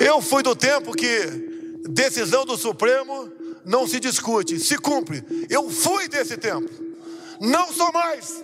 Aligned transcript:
Eu 0.00 0.20
fui 0.20 0.42
do 0.42 0.54
tempo 0.54 0.92
que 0.92 1.08
decisão 1.88 2.44
do 2.44 2.56
Supremo 2.56 3.28
não 3.64 3.86
se 3.86 4.00
discute, 4.00 4.58
se 4.58 4.76
cumpre. 4.78 5.22
Eu 5.48 5.70
fui 5.70 6.08
desse 6.08 6.36
tempo. 6.36 6.68
Não 7.40 7.72
sou 7.72 7.92
mais. 7.92 8.42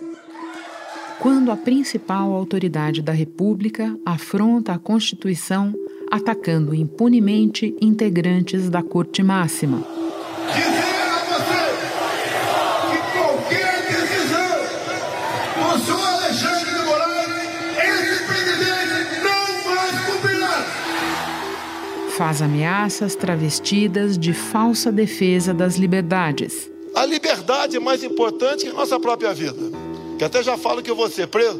Quando 1.19 1.51
a 1.51 1.57
principal 1.57 2.31
autoridade 2.31 3.01
da 3.01 3.11
República 3.11 3.95
afronta 4.05 4.73
a 4.73 4.79
Constituição, 4.79 5.73
atacando 6.09 6.73
impunemente 6.73 7.75
integrantes 7.79 8.69
da 8.69 8.81
Corte 8.81 9.21
Máxima. 9.21 10.00
Faz 22.21 22.39
ameaças 22.39 23.15
travestidas 23.15 24.15
de 24.15 24.31
falsa 24.31 24.91
defesa 24.91 25.55
das 25.55 25.77
liberdades. 25.77 26.69
A 26.93 27.03
liberdade 27.03 27.77
é 27.77 27.79
mais 27.79 28.03
importante 28.03 28.63
que 28.65 28.69
a 28.69 28.75
nossa 28.75 28.99
própria 28.99 29.33
vida. 29.33 29.57
Que 30.19 30.23
até 30.23 30.43
já 30.43 30.55
falo 30.55 30.83
que 30.83 30.91
eu 30.91 30.95
vou 30.95 31.09
ser 31.09 31.25
preso. 31.25 31.59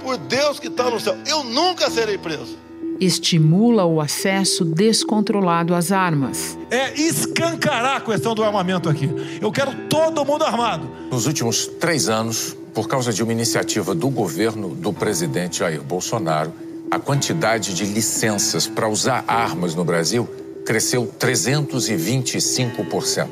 Por 0.00 0.16
Deus 0.16 0.60
que 0.60 0.68
está 0.68 0.88
no 0.88 1.00
céu, 1.00 1.16
eu 1.26 1.42
nunca 1.42 1.90
serei 1.90 2.16
preso. 2.16 2.56
Estimula 3.00 3.86
o 3.86 4.00
acesso 4.00 4.64
descontrolado 4.64 5.74
às 5.74 5.90
armas. 5.90 6.56
É 6.70 6.94
escancarar 6.94 7.96
a 7.96 8.00
questão 8.00 8.36
do 8.36 8.44
armamento 8.44 8.88
aqui. 8.88 9.10
Eu 9.40 9.50
quero 9.50 9.74
todo 9.88 10.24
mundo 10.24 10.44
armado. 10.44 10.88
Nos 11.10 11.26
últimos 11.26 11.66
três 11.66 12.08
anos, 12.08 12.56
por 12.72 12.86
causa 12.86 13.12
de 13.12 13.20
uma 13.20 13.32
iniciativa 13.32 13.96
do 13.96 14.08
governo 14.08 14.76
do 14.76 14.92
presidente 14.92 15.58
Jair 15.58 15.82
Bolsonaro, 15.82 16.52
a 16.90 16.98
quantidade 16.98 17.74
de 17.74 17.84
licenças 17.84 18.66
para 18.66 18.88
usar 18.88 19.22
armas 19.26 19.74
no 19.74 19.84
Brasil 19.84 20.26
cresceu 20.64 21.12
325%. 21.18 23.28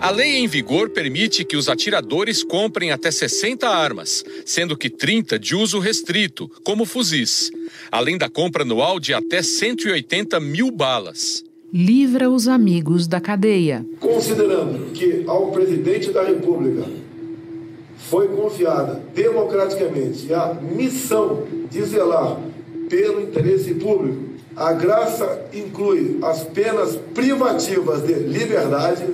A 0.00 0.10
lei 0.10 0.36
em 0.38 0.48
vigor 0.48 0.90
permite 0.90 1.44
que 1.44 1.56
os 1.56 1.68
atiradores 1.68 2.42
comprem 2.42 2.90
até 2.90 3.10
60 3.10 3.68
armas, 3.68 4.24
sendo 4.46 4.74
que 4.76 4.88
30 4.88 5.38
de 5.38 5.54
uso 5.54 5.78
restrito, 5.78 6.50
como 6.64 6.86
fuzis, 6.86 7.50
além 7.92 8.16
da 8.16 8.30
compra 8.30 8.62
anual 8.62 8.98
de 8.98 9.12
até 9.12 9.42
180 9.42 10.40
mil 10.40 10.70
balas. 10.70 11.44
Livra 11.72 12.28
os 12.30 12.48
amigos 12.48 13.06
da 13.06 13.20
cadeia. 13.20 13.86
Considerando 14.00 14.90
que 14.92 15.22
ao 15.26 15.52
presidente 15.52 16.10
da 16.10 16.24
República 16.24 16.84
foi 18.08 18.28
confiada 18.28 19.02
democraticamente 19.14 20.32
a 20.32 20.54
missão 20.54 21.46
de 21.70 21.82
zelar 21.82 22.40
pelo 22.90 23.22
interesse 23.22 23.72
público. 23.74 24.30
A 24.56 24.72
graça 24.72 25.46
inclui 25.54 26.18
as 26.22 26.42
penas 26.42 26.96
privativas 27.14 28.02
de 28.02 28.12
liberdade, 28.12 29.04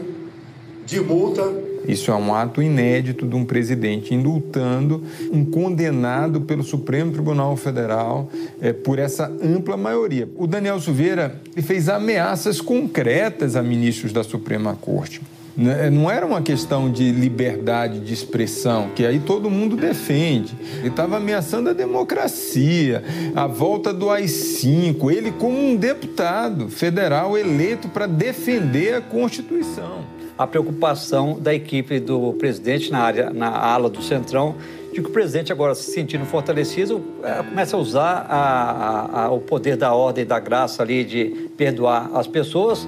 de 0.86 1.00
multa. 1.00 1.42
Isso 1.86 2.10
é 2.10 2.14
um 2.14 2.34
ato 2.34 2.60
inédito 2.60 3.28
de 3.28 3.36
um 3.36 3.44
presidente 3.44 4.12
indultando 4.12 5.04
um 5.30 5.44
condenado 5.44 6.40
pelo 6.40 6.64
Supremo 6.64 7.12
Tribunal 7.12 7.56
Federal 7.56 8.28
é, 8.60 8.72
por 8.72 8.98
essa 8.98 9.30
ampla 9.40 9.76
maioria. 9.76 10.28
O 10.34 10.48
Daniel 10.48 10.80
Silveira 10.80 11.40
fez 11.62 11.88
ameaças 11.88 12.60
concretas 12.60 13.54
a 13.54 13.62
ministros 13.62 14.12
da 14.12 14.24
Suprema 14.24 14.74
Corte. 14.74 15.20
Né? 15.56 15.88
Não 15.88 16.10
era 16.10 16.26
uma 16.26 16.42
questão 16.42 16.90
de 16.90 17.10
liberdade 17.10 18.00
de 18.00 18.12
expressão, 18.12 18.90
que 18.94 19.06
aí 19.06 19.18
todo 19.18 19.50
mundo 19.50 19.74
defende. 19.76 20.54
Ele 20.78 20.88
estava 20.88 21.16
ameaçando 21.16 21.70
a 21.70 21.72
democracia, 21.72 23.02
a 23.34 23.46
volta 23.46 23.92
do 23.92 24.10
AI-5, 24.10 25.10
ele 25.10 25.32
como 25.32 25.56
um 25.56 25.74
deputado 25.74 26.68
federal 26.68 27.38
eleito 27.38 27.88
para 27.88 28.06
defender 28.06 28.94
a 28.94 29.00
Constituição. 29.00 30.04
A 30.36 30.46
preocupação 30.46 31.38
da 31.40 31.54
equipe 31.54 31.98
do 31.98 32.34
presidente 32.34 32.92
na 32.92 32.98
área, 32.98 33.30
na 33.30 33.48
ala 33.48 33.88
do 33.88 34.02
Centrão, 34.02 34.56
de 34.92 35.00
que 35.00 35.08
o 35.08 35.10
presidente 35.10 35.50
agora 35.50 35.74
se 35.74 35.90
sentindo 35.90 36.26
fortalecido, 36.26 37.02
é, 37.22 37.42
começa 37.42 37.74
a 37.74 37.80
usar 37.80 38.26
a, 38.28 38.40
a, 38.40 39.24
a, 39.24 39.30
o 39.30 39.40
poder 39.40 39.78
da 39.78 39.94
ordem 39.94 40.26
da 40.26 40.38
graça 40.38 40.82
ali 40.82 41.04
de 41.04 41.48
perdoar 41.56 42.10
as 42.14 42.26
pessoas 42.26 42.86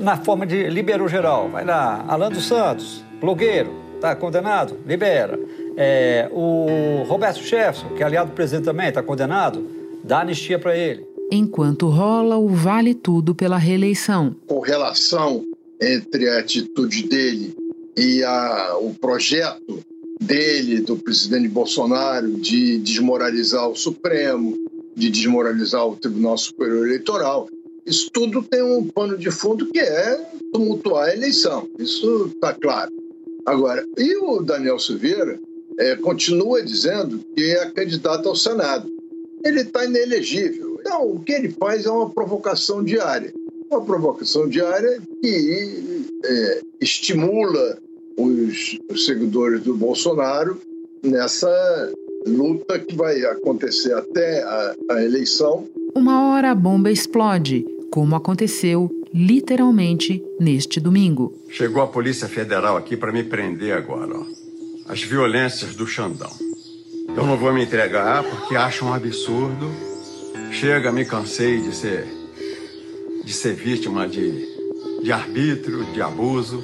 na 0.00 0.16
forma 0.16 0.46
de 0.46 0.68
liberou 0.68 1.08
geral. 1.08 1.48
Vai 1.48 1.64
lá, 1.64 2.04
Alan 2.08 2.30
dos 2.30 2.46
Santos, 2.46 3.04
blogueiro, 3.20 3.70
está 3.94 4.16
condenado, 4.16 4.76
libera. 4.86 5.38
É, 5.76 6.28
o 6.32 7.04
Roberto 7.06 7.42
Jefferson, 7.42 7.90
que 7.90 8.02
é 8.02 8.06
aliado 8.06 8.30
do 8.30 8.34
presidente 8.34 8.64
também, 8.64 8.88
está 8.88 9.02
condenado, 9.02 9.64
dá 10.02 10.20
anistia 10.20 10.58
para 10.58 10.76
ele. 10.76 11.06
Enquanto 11.30 11.88
rola 11.88 12.36
o 12.36 12.48
vale 12.48 12.94
tudo 12.94 13.34
pela 13.34 13.56
reeleição. 13.56 14.34
Com 14.48 14.60
relação 14.60 15.44
entre 15.80 16.28
a 16.28 16.40
atitude 16.40 17.08
dele 17.08 17.54
e 17.96 18.24
a, 18.24 18.76
o 18.80 18.92
projeto 18.94 19.80
dele, 20.20 20.80
do 20.80 20.96
presidente 20.96 21.48
Bolsonaro, 21.48 22.30
de 22.32 22.78
desmoralizar 22.78 23.68
o 23.68 23.76
Supremo, 23.76 24.56
de 24.94 25.08
desmoralizar 25.08 25.86
o 25.86 25.96
Tribunal 25.96 26.36
Superior 26.36 26.86
Eleitoral, 26.86 27.48
isso 27.86 28.10
tudo 28.12 28.42
tem 28.42 28.62
um 28.62 28.86
pano 28.86 29.16
de 29.16 29.30
fundo 29.30 29.66
que 29.66 29.78
é 29.78 30.16
tumultuar 30.52 31.08
a 31.08 31.14
eleição. 31.14 31.68
Isso 31.78 32.30
está 32.34 32.54
claro. 32.54 32.92
Agora, 33.46 33.86
e 33.96 34.16
o 34.16 34.42
Daniel 34.42 34.78
Silveira 34.78 35.38
é, 35.78 35.96
continua 35.96 36.62
dizendo 36.62 37.18
que 37.34 37.52
é 37.52 37.70
candidato 37.70 38.28
ao 38.28 38.36
Senado. 38.36 38.88
Ele 39.44 39.62
está 39.62 39.84
inelegível. 39.84 40.76
Então, 40.80 41.10
o 41.12 41.20
que 41.20 41.32
ele 41.32 41.50
faz 41.50 41.86
é 41.86 41.90
uma 41.90 42.10
provocação 42.10 42.84
diária. 42.84 43.32
Uma 43.70 43.82
provocação 43.82 44.48
diária 44.48 45.00
que 45.22 46.04
é, 46.24 46.60
estimula 46.80 47.78
os, 48.16 48.78
os 48.90 49.06
seguidores 49.06 49.62
do 49.62 49.74
Bolsonaro 49.74 50.60
nessa 51.02 51.92
luta 52.26 52.78
que 52.78 52.94
vai 52.94 53.24
acontecer 53.24 53.94
até 53.94 54.42
a, 54.42 54.74
a 54.90 55.02
eleição. 55.02 55.66
Uma 55.94 56.30
hora 56.30 56.50
a 56.50 56.54
bomba 56.54 56.90
explode 56.90 57.66
como 57.90 58.14
aconteceu 58.14 58.90
literalmente 59.12 60.22
neste 60.38 60.78
domingo. 60.78 61.34
Chegou 61.50 61.82
a 61.82 61.86
Polícia 61.86 62.28
Federal 62.28 62.76
aqui 62.76 62.96
para 62.96 63.12
me 63.12 63.24
prender 63.24 63.76
agora. 63.76 64.16
Ó. 64.16 64.24
As 64.88 65.02
violências 65.02 65.74
do 65.74 65.86
Xandão. 65.86 66.30
Eu 67.08 67.26
não 67.26 67.36
vou 67.36 67.52
me 67.52 67.64
entregar 67.64 68.22
porque 68.22 68.54
acho 68.54 68.84
um 68.84 68.94
absurdo. 68.94 69.70
Chega, 70.52 70.92
me 70.92 71.04
cansei 71.04 71.60
de 71.60 71.74
ser 71.74 72.06
de 73.24 73.32
ser 73.32 73.54
vítima 73.54 74.08
de, 74.08 74.44
de 75.02 75.12
arbítrio, 75.12 75.84
de 75.92 76.00
abuso. 76.00 76.62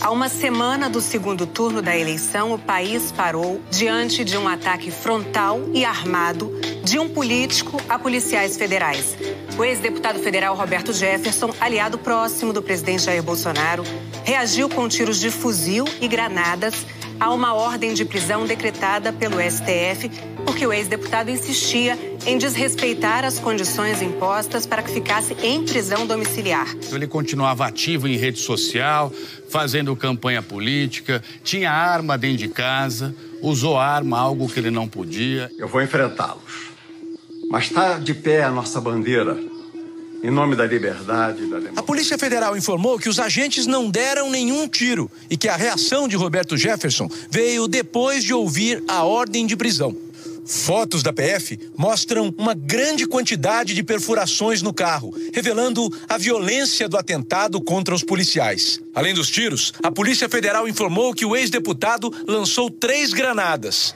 Há 0.00 0.10
uma 0.10 0.28
semana 0.28 0.88
do 0.90 1.00
segundo 1.00 1.46
turno 1.46 1.80
da 1.80 1.96
eleição, 1.96 2.52
o 2.52 2.58
país 2.58 3.10
parou 3.10 3.60
diante 3.70 4.24
de 4.24 4.36
um 4.36 4.46
ataque 4.46 4.90
frontal 4.90 5.60
e 5.72 5.84
armado 5.84 6.52
de 6.84 6.98
um 6.98 7.08
político 7.08 7.80
a 7.88 7.98
policiais 7.98 8.56
federais. 8.56 9.16
O 9.58 9.64
ex-deputado 9.64 10.18
federal 10.18 10.54
Roberto 10.54 10.92
Jefferson, 10.92 11.52
aliado 11.60 11.98
próximo 11.98 12.52
do 12.52 12.62
presidente 12.62 13.04
Jair 13.04 13.22
Bolsonaro, 13.22 13.82
reagiu 14.22 14.68
com 14.68 14.88
tiros 14.88 15.18
de 15.18 15.30
fuzil 15.30 15.84
e 16.00 16.06
granadas 16.06 16.86
a 17.18 17.32
uma 17.32 17.54
ordem 17.54 17.94
de 17.94 18.04
prisão 18.04 18.46
decretada 18.46 19.12
pelo 19.12 19.36
STF, 19.40 20.10
porque 20.44 20.66
o 20.66 20.72
ex-deputado 20.72 21.30
insistia 21.30 21.98
em 22.26 22.38
desrespeitar 22.38 23.24
as 23.24 23.38
condições 23.38 24.02
impostas 24.02 24.66
para 24.66 24.82
que 24.82 24.90
ficasse 24.90 25.36
em 25.42 25.64
prisão 25.64 26.06
domiciliar. 26.06 26.66
Ele 26.92 27.06
continuava 27.06 27.66
ativo 27.66 28.06
em 28.08 28.16
rede 28.16 28.38
social, 28.38 29.12
fazendo 29.48 29.94
campanha 29.96 30.42
política, 30.42 31.22
tinha 31.42 31.70
arma 31.70 32.18
dentro 32.18 32.38
de 32.38 32.48
casa, 32.48 33.14
usou 33.40 33.78
arma, 33.78 34.18
algo 34.18 34.48
que 34.48 34.58
ele 34.58 34.70
não 34.70 34.88
podia. 34.88 35.50
Eu 35.58 35.68
vou 35.68 35.82
enfrentá-los. 35.82 36.66
Mas 37.50 37.64
está 37.64 37.98
de 37.98 38.12
pé 38.12 38.42
a 38.42 38.50
nossa 38.50 38.80
bandeira. 38.80 39.55
Em 40.22 40.30
nome 40.30 40.56
da 40.56 40.66
liberdade 40.66 41.42
da 41.42 41.56
democracia. 41.56 41.72
A 41.76 41.82
Polícia 41.82 42.18
Federal 42.18 42.56
informou 42.56 42.98
que 42.98 43.08
os 43.08 43.18
agentes 43.18 43.66
não 43.66 43.90
deram 43.90 44.30
nenhum 44.30 44.66
tiro 44.68 45.10
e 45.30 45.36
que 45.36 45.48
a 45.48 45.56
reação 45.56 46.08
de 46.08 46.16
Roberto 46.16 46.56
Jefferson 46.56 47.08
veio 47.30 47.68
depois 47.68 48.24
de 48.24 48.32
ouvir 48.32 48.82
a 48.88 49.04
ordem 49.04 49.46
de 49.46 49.56
prisão. 49.56 49.96
Fotos 50.46 51.02
da 51.02 51.12
PF 51.12 51.58
mostram 51.76 52.32
uma 52.38 52.54
grande 52.54 53.04
quantidade 53.04 53.74
de 53.74 53.82
perfurações 53.82 54.62
no 54.62 54.72
carro, 54.72 55.12
revelando 55.34 55.92
a 56.08 56.16
violência 56.16 56.88
do 56.88 56.96
atentado 56.96 57.60
contra 57.60 57.92
os 57.92 58.04
policiais. 58.04 58.80
Além 58.94 59.12
dos 59.12 59.28
tiros, 59.28 59.72
a 59.82 59.90
Polícia 59.90 60.28
Federal 60.28 60.68
informou 60.68 61.12
que 61.12 61.24
o 61.24 61.34
ex-deputado 61.34 62.12
lançou 62.28 62.70
três 62.70 63.12
granadas. 63.12 63.92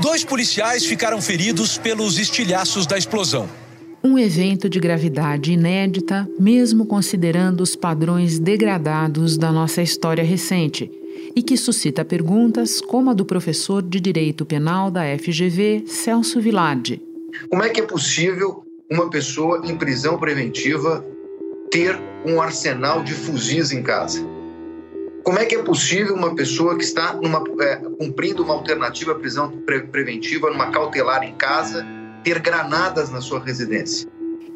Dois 0.00 0.24
policiais 0.24 0.84
ficaram 0.84 1.22
feridos 1.22 1.78
pelos 1.78 2.18
estilhaços 2.18 2.84
da 2.84 2.98
explosão. 2.98 3.61
Um 4.04 4.18
evento 4.18 4.68
de 4.68 4.80
gravidade 4.80 5.52
inédita, 5.52 6.28
mesmo 6.36 6.84
considerando 6.86 7.60
os 7.60 7.76
padrões 7.76 8.36
degradados 8.36 9.38
da 9.38 9.52
nossa 9.52 9.80
história 9.80 10.24
recente, 10.24 10.90
e 11.36 11.40
que 11.40 11.56
suscita 11.56 12.04
perguntas 12.04 12.80
como 12.80 13.10
a 13.10 13.14
do 13.14 13.24
professor 13.24 13.80
de 13.80 14.00
Direito 14.00 14.44
Penal 14.44 14.90
da 14.90 15.02
FGV, 15.16 15.84
Celso 15.86 16.40
Vilardi. 16.40 17.00
Como 17.48 17.62
é 17.62 17.68
que 17.68 17.80
é 17.80 17.86
possível 17.86 18.64
uma 18.90 19.08
pessoa 19.08 19.62
em 19.64 19.76
prisão 19.76 20.18
preventiva 20.18 21.06
ter 21.70 21.96
um 22.26 22.42
arsenal 22.42 23.04
de 23.04 23.14
fuzis 23.14 23.70
em 23.70 23.84
casa? 23.84 24.26
Como 25.22 25.38
é 25.38 25.44
que 25.44 25.54
é 25.54 25.62
possível 25.62 26.16
uma 26.16 26.34
pessoa 26.34 26.76
que 26.76 26.82
está 26.82 27.14
numa, 27.14 27.44
é, 27.60 27.76
cumprindo 27.76 28.42
uma 28.42 28.54
alternativa 28.54 29.12
à 29.12 29.14
prisão 29.14 29.48
pre 29.64 29.82
preventiva, 29.82 30.50
numa 30.50 30.72
cautelar 30.72 31.22
em 31.22 31.34
casa, 31.34 31.86
ter 32.22 32.38
granadas 32.38 33.10
na 33.10 33.20
sua 33.20 33.40
residência? 33.40 34.08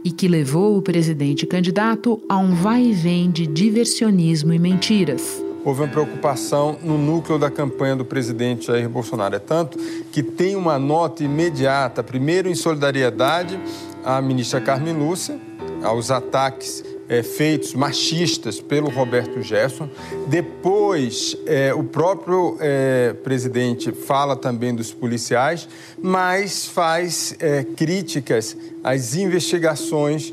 E 0.05 0.11
que 0.11 0.29
levou 0.29 0.77
o 0.79 0.83
presidente 0.83 1.47
candidato 1.47 2.23
a 2.29 2.39
um 2.39 2.55
vai 2.55 2.83
e 2.83 2.93
vem 2.93 3.31
de 3.31 3.47
diversionismo 3.47 4.53
e 4.53 4.59
mentiras 4.59 5.45
houve 5.67 5.81
uma 5.81 5.89
preocupação 5.89 6.79
no 6.81 6.97
núcleo 6.97 7.41
da 7.41 7.51
campanha 7.51 7.97
do 7.97 8.05
presidente 8.05 8.69
Jair 8.69 8.89
Bolsonaro. 8.89 9.35
É 9.35 9.41
tanto 9.41 9.77
que 10.13 10.23
tem 10.23 10.55
uma 10.55 10.79
nota 10.79 11.25
imediata, 11.25 12.05
primeiro 12.05 12.49
em 12.49 12.55
solidariedade 12.55 13.59
à 14.05 14.23
ministra 14.23 14.61
Carmen 14.61 14.95
Lúcia, 14.95 15.37
aos 15.83 16.13
ataques 16.13 16.85
é, 17.09 17.23
feitos 17.23 17.75
machistas 17.75 18.61
pelo 18.61 18.89
Roberto 18.89 19.43
Jefferson. 19.43 19.89
Depois, 20.27 21.37
é, 21.47 21.73
o 21.73 21.85
próprio 21.85 22.57
é, 22.61 23.13
presidente 23.13 23.93
fala 23.93 24.37
também 24.37 24.75
dos 24.75 24.93
policiais, 24.93 25.69
mas 26.03 26.67
faz 26.67 27.37
críticas 27.77 28.57
às 28.83 29.15
investigações 29.15 30.33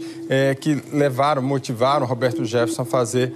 que 0.59 0.81
levaram, 0.91 1.41
motivaram 1.41 2.05
Roberto 2.05 2.45
Jefferson 2.45 2.81
a 2.81 2.85
fazer 2.85 3.33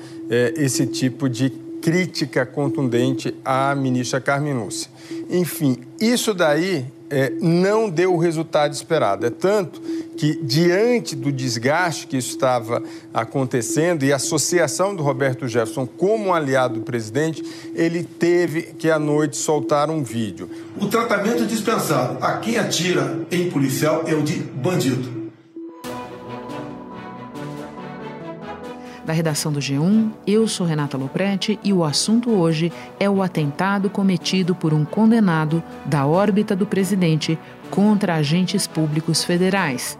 esse 0.55 0.85
tipo 0.85 1.29
de 1.29 1.49
crítica 1.81 2.45
contundente 2.45 3.33
à 3.45 3.73
ministra 3.75 4.19
Carmen 4.19 4.53
Lúcia. 4.53 4.89
Enfim, 5.29 5.77
isso 5.99 6.33
daí 6.33 6.85
é, 7.09 7.31
não 7.41 7.89
deu 7.89 8.13
o 8.13 8.17
resultado 8.17 8.73
esperado. 8.73 9.25
É 9.25 9.29
tanto 9.29 9.81
que, 10.17 10.39
diante 10.41 11.15
do 11.15 11.31
desgaste 11.31 12.07
que 12.07 12.17
estava 12.17 12.81
acontecendo 13.13 14.03
e 14.03 14.11
a 14.11 14.15
associação 14.15 14.95
do 14.95 15.03
Roberto 15.03 15.47
Jefferson 15.47 15.85
como 15.85 16.33
aliado 16.33 16.75
do 16.75 16.81
presidente, 16.81 17.43
ele 17.73 18.03
teve 18.03 18.63
que, 18.77 18.89
à 18.89 18.99
noite, 18.99 19.37
soltar 19.37 19.89
um 19.89 20.03
vídeo. 20.03 20.49
O 20.79 20.87
tratamento 20.87 21.45
dispensado 21.45 22.17
a 22.23 22.37
quem 22.37 22.57
atira 22.57 23.19
em 23.31 23.49
policial 23.49 24.03
é 24.05 24.13
o 24.13 24.21
de 24.21 24.39
bandido. 24.39 25.16
Da 29.07 29.13
redação 29.13 29.53
do 29.53 29.61
G1, 29.61 30.11
eu 30.27 30.49
sou 30.49 30.67
Renata 30.67 30.97
Loprete 30.97 31.57
e 31.63 31.71
o 31.71 31.85
assunto 31.85 32.29
hoje 32.29 32.73
é 32.99 33.09
o 33.09 33.23
atentado 33.23 33.89
cometido 33.89 34.53
por 34.53 34.73
um 34.73 34.83
condenado 34.83 35.63
da 35.85 36.05
órbita 36.05 36.53
do 36.53 36.65
presidente 36.65 37.39
contra 37.71 38.15
agentes 38.15 38.67
públicos 38.67 39.23
federais. 39.23 39.97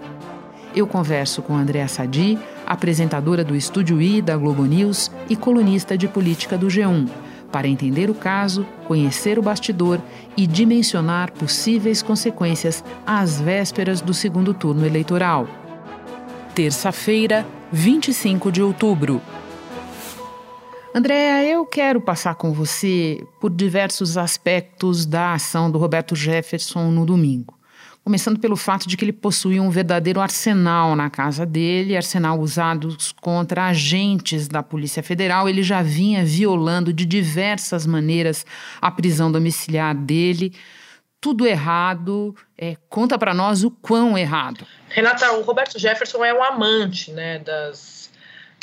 Eu 0.75 0.85
converso 0.85 1.41
com 1.41 1.55
Andréa 1.55 1.87
Sadi, 1.87 2.37
apresentadora 2.65 3.45
do 3.45 3.55
Estúdio 3.55 4.01
I 4.01 4.21
da 4.21 4.35
Globo 4.35 4.65
News 4.65 5.09
e 5.29 5.37
colunista 5.37 5.97
de 5.97 6.09
política 6.09 6.57
do 6.57 6.67
G1, 6.67 7.07
para 7.49 7.69
entender 7.69 8.09
o 8.09 8.13
caso, 8.13 8.67
conhecer 8.89 9.39
o 9.39 9.41
bastidor 9.41 10.01
e 10.35 10.45
dimensionar 10.45 11.31
possíveis 11.31 12.01
consequências 12.01 12.83
às 13.05 13.39
vésperas 13.39 14.01
do 14.01 14.13
segundo 14.13 14.53
turno 14.53 14.85
eleitoral. 14.85 15.47
Terça-feira, 16.53 17.45
25 17.71 18.51
de 18.51 18.61
outubro. 18.61 19.21
Andréa, 20.95 21.43
eu 21.43 21.65
quero 21.65 21.99
passar 21.99 22.35
com 22.35 22.53
você 22.53 23.23
por 23.39 23.51
diversos 23.51 24.17
aspectos 24.17 25.05
da 25.05 25.33
ação 25.33 25.69
do 25.69 25.77
Roberto 25.77 26.15
Jefferson 26.15 26.89
no 26.89 27.05
domingo. 27.05 27.57
Começando 28.03 28.39
pelo 28.39 28.55
fato 28.55 28.87
de 28.87 28.95
que 28.95 29.03
ele 29.03 29.11
possuía 29.11 29.61
um 29.61 29.69
verdadeiro 29.69 30.21
arsenal 30.21 30.95
na 30.95 31.09
casa 31.09 31.45
dele, 31.45 31.97
arsenal 31.97 32.39
usado 32.39 32.95
contra 33.19 33.67
agentes 33.67 34.47
da 34.47 34.63
Polícia 34.63 35.03
Federal. 35.03 35.49
Ele 35.49 35.61
já 35.61 35.81
vinha 35.81 36.23
violando 36.23 36.93
de 36.93 37.05
diversas 37.05 37.85
maneiras 37.85 38.45
a 38.81 38.89
prisão 38.89 39.29
domiciliar 39.29 39.93
dele. 39.93 40.53
Tudo 41.19 41.45
errado. 41.47 42.35
É, 42.57 42.75
conta 42.89 43.17
para 43.17 43.33
nós 43.33 43.63
o 43.63 43.71
quão 43.71 44.17
errado. 44.17 44.65
Renata, 44.89 45.31
o 45.33 45.41
Roberto 45.41 45.79
Jefferson 45.79 46.23
é 46.23 46.33
um 46.33 46.43
amante 46.43 47.11
né, 47.11 47.39
das, 47.39 48.09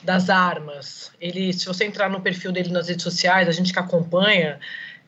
das 0.02 0.30
armas. 0.30 1.10
Ele, 1.20 1.52
se 1.52 1.66
você 1.66 1.84
entrar 1.84 2.08
no 2.08 2.20
perfil 2.20 2.52
dele 2.52 2.70
nas 2.70 2.88
redes 2.88 3.02
sociais, 3.02 3.48
a 3.48 3.52
gente 3.52 3.72
que 3.72 3.78
acompanha 3.78 4.58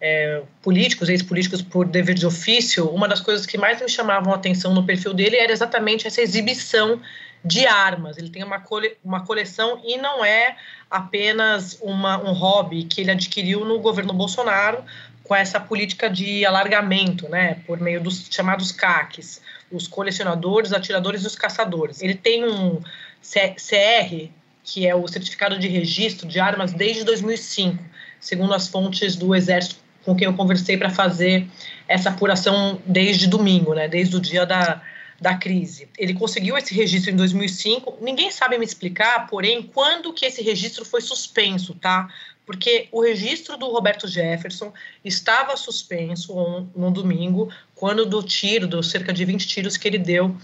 é, 0.00 0.42
políticos, 0.62 1.08
ex-políticos 1.08 1.62
por 1.62 1.86
dever 1.86 2.14
de 2.14 2.26
ofício, 2.26 2.88
uma 2.90 3.08
das 3.08 3.20
coisas 3.20 3.46
que 3.46 3.56
mais 3.56 3.80
me 3.80 3.88
chamavam 3.88 4.32
a 4.32 4.36
atenção 4.36 4.74
no 4.74 4.84
perfil 4.84 5.14
dele 5.14 5.36
era 5.36 5.52
exatamente 5.52 6.06
essa 6.06 6.20
exibição 6.20 7.00
de 7.44 7.66
armas. 7.66 8.18
Ele 8.18 8.28
tem 8.28 8.42
uma, 8.42 8.60
cole, 8.60 8.96
uma 9.04 9.24
coleção 9.24 9.80
e 9.84 9.96
não 9.96 10.24
é 10.24 10.56
apenas 10.90 11.78
uma, 11.80 12.18
um 12.18 12.32
hobby 12.32 12.84
que 12.84 13.00
ele 13.00 13.10
adquiriu 13.10 13.64
no 13.64 13.78
governo 13.78 14.12
Bolsonaro 14.12 14.84
com 15.26 15.34
essa 15.34 15.58
política 15.58 16.08
de 16.08 16.44
alargamento, 16.46 17.28
né, 17.28 17.58
por 17.66 17.80
meio 17.80 18.00
dos 18.00 18.28
chamados 18.30 18.70
CACs 18.72 19.40
os 19.70 19.88
colecionadores, 19.88 20.72
atiradores 20.72 21.24
e 21.24 21.26
os 21.26 21.34
caçadores. 21.34 22.00
Ele 22.00 22.14
tem 22.14 22.44
um 22.44 22.80
CR, 23.20 24.28
que 24.62 24.86
é 24.86 24.94
o 24.94 25.06
Certificado 25.08 25.58
de 25.58 25.66
Registro 25.66 26.26
de 26.26 26.38
Armas, 26.38 26.72
desde 26.72 27.02
2005, 27.04 27.82
segundo 28.20 28.54
as 28.54 28.68
fontes 28.68 29.16
do 29.16 29.34
Exército 29.34 29.84
com 30.04 30.14
quem 30.14 30.26
eu 30.26 30.34
conversei 30.34 30.76
para 30.76 30.88
fazer 30.88 31.48
essa 31.88 32.10
apuração 32.10 32.80
desde 32.86 33.26
domingo, 33.26 33.74
né, 33.74 33.88
desde 33.88 34.14
o 34.14 34.20
dia 34.20 34.46
da, 34.46 34.80
da 35.20 35.34
crise. 35.34 35.88
Ele 35.98 36.14
conseguiu 36.14 36.56
esse 36.56 36.72
registro 36.72 37.10
em 37.10 37.16
2005. 37.16 37.98
Ninguém 38.00 38.30
sabe 38.30 38.56
me 38.56 38.64
explicar, 38.64 39.26
porém, 39.26 39.62
quando 39.62 40.12
que 40.12 40.24
esse 40.24 40.42
registro 40.42 40.84
foi 40.84 41.00
suspenso, 41.00 41.74
tá? 41.74 42.08
Porque 42.46 42.88
o 42.92 43.02
registro 43.02 43.56
do 43.56 43.66
Roberto 43.66 44.06
Jefferson 44.06 44.72
estava 45.04 45.56
suspenso 45.56 46.32
no 46.74 46.90
domingo, 46.92 47.52
quando 47.74 48.06
do 48.06 48.22
tiro, 48.22 48.68
dos 48.68 48.88
cerca 48.90 49.12
de 49.12 49.24
20 49.24 49.46
tiros 49.46 49.76
que 49.76 49.88
ele 49.88 49.98
deu 49.98 50.34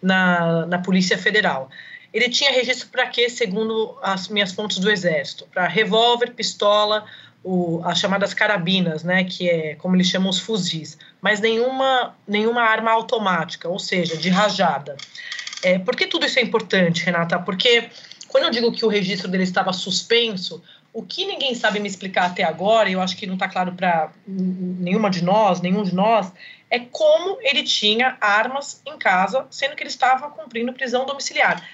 na, 0.00 0.64
na 0.64 0.78
Polícia 0.78 1.18
Federal. 1.18 1.70
Ele 2.12 2.28
tinha 2.28 2.50
registro 2.50 2.88
para 2.88 3.06
quê, 3.06 3.28
segundo 3.28 3.96
as 4.02 4.28
minhas 4.28 4.52
fontes 4.52 4.78
do 4.78 4.90
Exército? 4.90 5.46
Para 5.52 5.68
revólver, 5.68 6.32
pistola, 6.32 7.04
o, 7.44 7.80
as 7.84 7.98
chamadas 7.98 8.34
carabinas, 8.34 9.04
né, 9.04 9.24
que 9.24 9.48
é 9.48 9.74
como 9.76 9.94
eles 9.94 10.08
chamam 10.08 10.30
os 10.30 10.38
fuzis, 10.38 10.98
mas 11.20 11.40
nenhuma, 11.40 12.16
nenhuma 12.26 12.62
arma 12.62 12.90
automática, 12.90 13.68
ou 13.68 13.78
seja, 13.78 14.16
de 14.16 14.30
rajada. 14.30 14.96
É, 15.62 15.78
por 15.78 15.94
que 15.94 16.06
tudo 16.06 16.24
isso 16.24 16.38
é 16.38 16.42
importante, 16.42 17.04
Renata? 17.04 17.38
Porque 17.38 17.90
quando 18.28 18.44
eu 18.44 18.50
digo 18.50 18.72
que 18.72 18.84
o 18.84 18.88
registro 18.88 19.28
dele 19.28 19.44
estava 19.44 19.72
suspenso, 19.72 20.62
o 20.92 21.02
que 21.02 21.24
ninguém 21.24 21.54
sabe 21.54 21.78
me 21.78 21.88
explicar 21.88 22.26
até 22.26 22.42
agora, 22.42 22.88
e 22.88 22.94
eu 22.94 23.00
acho 23.00 23.16
que 23.16 23.26
não 23.26 23.34
está 23.34 23.48
claro 23.48 23.72
para 23.72 24.12
nenhuma 24.26 25.10
de 25.10 25.22
nós, 25.22 25.60
nenhum 25.60 25.82
de 25.82 25.94
nós, 25.94 26.32
é 26.68 26.78
como 26.78 27.38
ele 27.40 27.62
tinha 27.62 28.16
armas 28.20 28.82
em 28.86 28.96
casa, 28.98 29.46
sendo 29.50 29.76
que 29.76 29.82
ele 29.82 29.90
estava 29.90 30.30
cumprindo 30.30 30.72
prisão 30.72 31.06
domiciliar. 31.06 31.64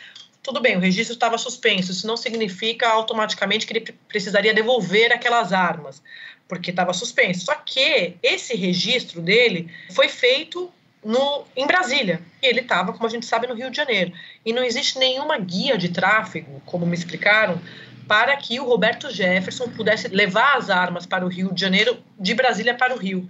Tudo 0.42 0.60
bem, 0.60 0.76
o 0.76 0.80
registro 0.80 1.14
estava 1.14 1.36
suspenso, 1.38 1.90
isso 1.90 2.06
não 2.06 2.16
significa 2.16 2.88
automaticamente 2.88 3.66
que 3.66 3.72
ele 3.72 3.94
precisaria 4.06 4.54
devolver 4.54 5.12
aquelas 5.12 5.52
armas, 5.52 6.02
porque 6.46 6.70
estava 6.70 6.92
suspenso. 6.92 7.46
Só 7.46 7.54
que 7.54 8.16
esse 8.22 8.54
registro 8.54 9.20
dele 9.20 9.70
foi 9.90 10.08
feito 10.08 10.70
no, 11.04 11.44
em 11.56 11.66
Brasília. 11.66 12.20
E 12.42 12.46
ele 12.46 12.60
estava, 12.60 12.92
como 12.92 13.06
a 13.06 13.10
gente 13.10 13.26
sabe, 13.26 13.46
no 13.46 13.54
Rio 13.54 13.70
de 13.70 13.76
Janeiro. 13.76 14.12
E 14.44 14.52
não 14.52 14.62
existe 14.62 14.98
nenhuma 14.98 15.38
guia 15.38 15.78
de 15.78 15.88
tráfego, 15.88 16.60
como 16.66 16.84
me 16.84 16.94
explicaram, 16.94 17.60
para 18.06 18.36
que 18.36 18.60
o 18.60 18.64
Roberto 18.64 19.10
Jefferson 19.10 19.68
pudesse 19.68 20.08
levar 20.08 20.56
as 20.56 20.70
armas 20.70 21.06
para 21.06 21.24
o 21.24 21.28
Rio 21.28 21.52
de 21.52 21.60
Janeiro, 21.60 22.02
de 22.18 22.34
Brasília 22.34 22.74
para 22.74 22.94
o 22.94 22.98
Rio. 22.98 23.28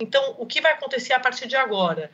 Então, 0.00 0.34
o 0.38 0.46
que 0.46 0.60
vai 0.60 0.72
acontecer 0.72 1.12
a 1.12 1.20
partir 1.20 1.46
de 1.46 1.56
agora? 1.56 2.10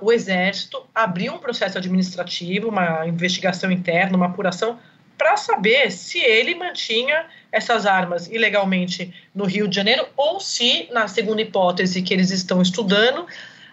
o 0.00 0.12
Exército 0.12 0.86
abriu 0.94 1.32
um 1.32 1.38
processo 1.38 1.78
administrativo, 1.78 2.68
uma 2.68 3.06
investigação 3.06 3.70
interna, 3.70 4.16
uma 4.16 4.26
apuração, 4.26 4.78
para 5.16 5.36
saber 5.36 5.90
se 5.90 6.18
ele 6.18 6.54
mantinha 6.54 7.26
essas 7.52 7.86
armas 7.86 8.26
ilegalmente 8.28 9.12
no 9.34 9.44
Rio 9.44 9.68
de 9.68 9.76
Janeiro 9.76 10.06
ou 10.16 10.40
se, 10.40 10.88
na 10.92 11.08
segunda 11.08 11.42
hipótese 11.42 12.02
que 12.02 12.12
eles 12.12 12.30
estão 12.30 12.62
estudando, 12.62 13.26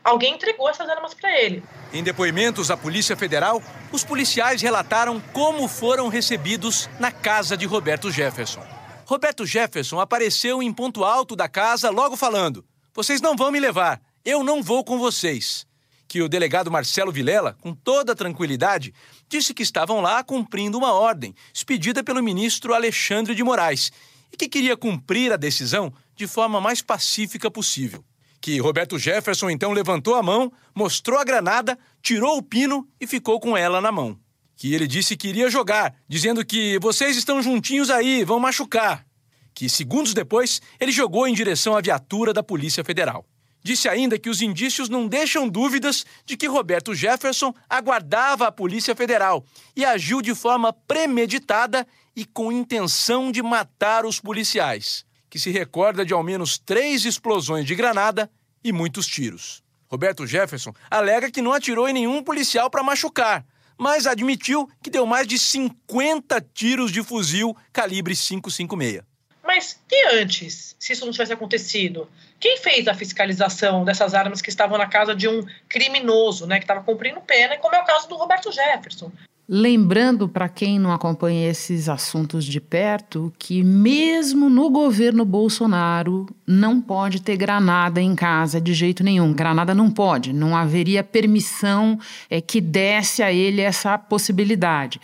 alguém 0.08 0.36
entregou 0.36 0.70
essas 0.70 0.88
armas 0.90 1.14
para 1.14 1.38
ele. 1.38 1.64
Em 1.92 2.02
depoimentos 2.02 2.72
à 2.72 2.78
Polícia 2.78 3.16
Federal, 3.16 3.62
os 3.92 4.04
policiais 4.04 4.62
relataram 4.62 5.20
como 5.34 5.68
foram 5.68 6.08
recebidos 6.08 6.90
na 7.00 7.12
casa 7.12 7.58
de 7.58 7.66
Roberto 7.66 8.10
Jefferson. 8.10 8.66
Roberto 9.06 9.46
Jefferson 9.46 10.00
apareceu 10.00 10.64
em 10.64 10.72
ponto 10.72 11.04
alto 11.04 11.36
da 11.36 11.48
casa, 11.50 11.90
logo 11.90 12.16
falando: 12.16 12.66
Vocês 12.94 13.22
não 13.22 13.36
vão 13.36 13.52
me 13.52 13.60
levar, 13.60 14.02
eu 14.24 14.44
não 14.44 14.64
vou 14.64 14.84
com 14.84 14.98
vocês. 14.98 15.68
Que 16.08 16.22
o 16.22 16.30
delegado 16.30 16.72
Marcelo 16.72 17.12
Vilela, 17.12 17.58
com 17.60 17.74
toda 17.74 18.16
tranquilidade, 18.16 18.94
disse 19.28 19.54
que 19.54 19.62
estavam 19.62 20.00
lá 20.00 20.24
cumprindo 20.24 20.78
uma 20.78 20.94
ordem 20.94 21.36
expedida 21.54 22.02
pelo 22.02 22.24
ministro 22.24 22.74
Alexandre 22.74 23.36
de 23.36 23.44
Moraes 23.44 23.92
e 24.32 24.38
que 24.38 24.48
queria 24.48 24.78
cumprir 24.78 25.34
a 25.34 25.38
decisão 25.38 25.94
de 26.16 26.28
forma 26.28 26.62
mais 26.62 26.82
pacífica 26.82 27.52
possível. 27.52 28.06
Que 28.40 28.60
Roberto 28.60 28.98
Jefferson 29.00 29.50
então 29.50 29.72
levantou 29.72 30.16
a 30.16 30.24
mão, 30.24 30.52
mostrou 30.76 31.20
a 31.20 31.24
granada, 31.24 31.78
tirou 32.02 32.38
o 32.38 32.44
pino 32.44 32.88
e 33.00 33.08
ficou 33.08 33.40
com 33.40 33.58
ela 33.58 33.82
na 33.82 33.92
mão. 33.92 34.18
Que 34.56 34.74
ele 34.74 34.88
disse 34.88 35.16
que 35.16 35.28
iria 35.28 35.50
jogar, 35.50 35.96
dizendo 36.08 36.46
que 36.46 36.80
vocês 36.80 37.18
estão 37.18 37.42
juntinhos 37.42 37.90
aí, 37.90 38.24
vão 38.24 38.40
machucar. 38.40 39.06
Que 39.54 39.70
segundos 39.70 40.14
depois 40.14 40.62
ele 40.80 40.92
jogou 40.92 41.28
em 41.28 41.34
direção 41.34 41.76
à 41.76 41.82
viatura 41.82 42.34
da 42.34 42.44
Polícia 42.44 42.84
Federal. 42.84 43.26
Disse 43.64 43.90
ainda 43.90 44.18
que 44.18 44.30
os 44.30 44.42
indícios 44.42 44.88
não 44.88 45.08
deixam 45.08 45.50
dúvidas 45.50 46.06
de 46.26 46.38
que 46.38 46.48
Roberto 46.48 46.96
Jefferson 46.96 47.54
aguardava 47.70 48.48
a 48.48 48.52
Polícia 48.52 48.96
Federal 48.96 49.44
e 49.76 49.84
agiu 49.84 50.22
de 50.22 50.34
forma 50.34 50.72
premeditada 50.72 51.86
e 52.16 52.24
com 52.24 52.52
intenção 52.52 53.32
de 53.32 53.44
matar 53.44 54.06
os 54.06 54.20
policiais, 54.20 55.06
que 55.38 55.42
se 55.42 55.52
recorda 55.52 56.04
de 56.04 56.16
ao 56.16 56.24
menos 56.24 56.58
três 56.58 57.06
explosões 57.06 57.64
de 57.64 57.76
granada 57.76 58.28
e 58.64 58.72
muitos 58.72 59.06
tiros. 59.06 59.62
Roberto 59.88 60.26
Jefferson 60.26 60.74
alega 60.90 61.30
que 61.30 61.44
não 61.44 61.54
atirou 61.54 61.88
em 61.88 61.94
nenhum 61.94 62.24
policial 62.24 62.72
para 62.72 62.82
machucar, 62.82 63.46
mas 63.78 64.08
admitiu 64.08 64.68
que 64.82 64.90
deu 64.90 65.06
mais 65.06 65.28
de 65.28 65.38
50 65.38 66.42
tiros 66.56 66.92
de 66.92 67.04
fuzil 67.04 67.56
calibre 67.72 68.16
556. 68.16 69.04
Mas 69.44 69.80
e 69.92 70.08
antes, 70.16 70.76
se 70.80 70.94
isso 70.94 71.06
não 71.06 71.12
tivesse 71.12 71.34
acontecido? 71.34 72.10
Quem 72.40 72.58
fez 72.58 72.88
a 72.88 72.96
fiscalização 72.96 73.86
dessas 73.86 74.16
armas 74.16 74.42
que 74.42 74.50
estavam 74.50 74.76
na 74.76 74.88
casa 74.88 75.16
de 75.16 75.28
um 75.28 75.46
criminoso, 75.70 76.48
né, 76.48 76.58
que 76.58 76.64
estava 76.64 76.82
cumprindo 76.82 77.22
pena, 77.22 77.58
como 77.58 77.76
é 77.76 77.80
o 77.80 77.86
caso 77.86 78.10
do 78.10 78.16
Roberto 78.16 78.52
Jefferson? 78.52 79.12
Lembrando 79.50 80.28
para 80.28 80.50
quem 80.50 80.78
não 80.78 80.92
acompanha 80.92 81.50
esses 81.50 81.88
assuntos 81.88 82.44
de 82.44 82.60
perto 82.60 83.32
que 83.40 83.64
mesmo 83.64 84.50
no 84.50 84.70
governo 84.70 85.24
Bolsonaro 85.24 86.26
não 86.46 86.82
pode 86.82 87.22
ter 87.22 87.38
granada 87.38 88.02
em 88.02 88.14
casa 88.14 88.60
de 88.60 88.74
jeito 88.74 89.06
nenhum. 89.06 89.32
Granada 89.32 89.74
não 89.74 89.90
pode, 89.90 90.34
não 90.34 90.54
haveria 90.54 91.02
permissão 91.02 91.98
é, 92.30 92.42
que 92.42 92.60
desse 92.60 93.24
a 93.24 93.32
ele 93.32 93.62
essa 93.62 93.98
possibilidade 93.98 95.00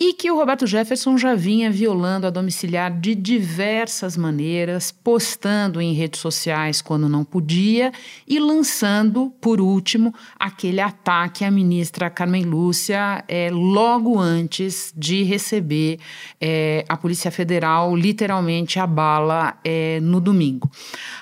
e 0.00 0.14
que 0.14 0.30
o 0.30 0.36
Roberto 0.36 0.66
Jefferson 0.66 1.18
já 1.18 1.34
vinha 1.34 1.70
violando 1.70 2.26
a 2.26 2.30
domiciliar 2.30 2.90
de 2.98 3.14
diversas 3.14 4.16
maneiras, 4.16 4.90
postando 4.90 5.80
em 5.82 5.92
redes 5.92 6.18
sociais 6.18 6.80
quando 6.80 7.10
não 7.10 7.24
podia 7.24 7.92
e 8.26 8.40
lançando, 8.40 9.32
por 9.40 9.60
último, 9.60 10.12
aquele 10.40 10.80
ataque 10.80 11.44
à 11.44 11.50
ministra 11.50 12.10
Carmen 12.10 12.44
Lúcia 12.44 13.22
é, 13.28 13.48
logo 13.52 13.81
antes 14.18 14.92
de 14.96 15.22
receber 15.22 15.98
é, 16.40 16.84
a 16.88 16.96
Polícia 16.96 17.30
Federal 17.30 17.96
literalmente 17.96 18.78
a 18.78 18.86
bala 18.86 19.58
é, 19.64 20.00
no 20.00 20.20
domingo. 20.20 20.70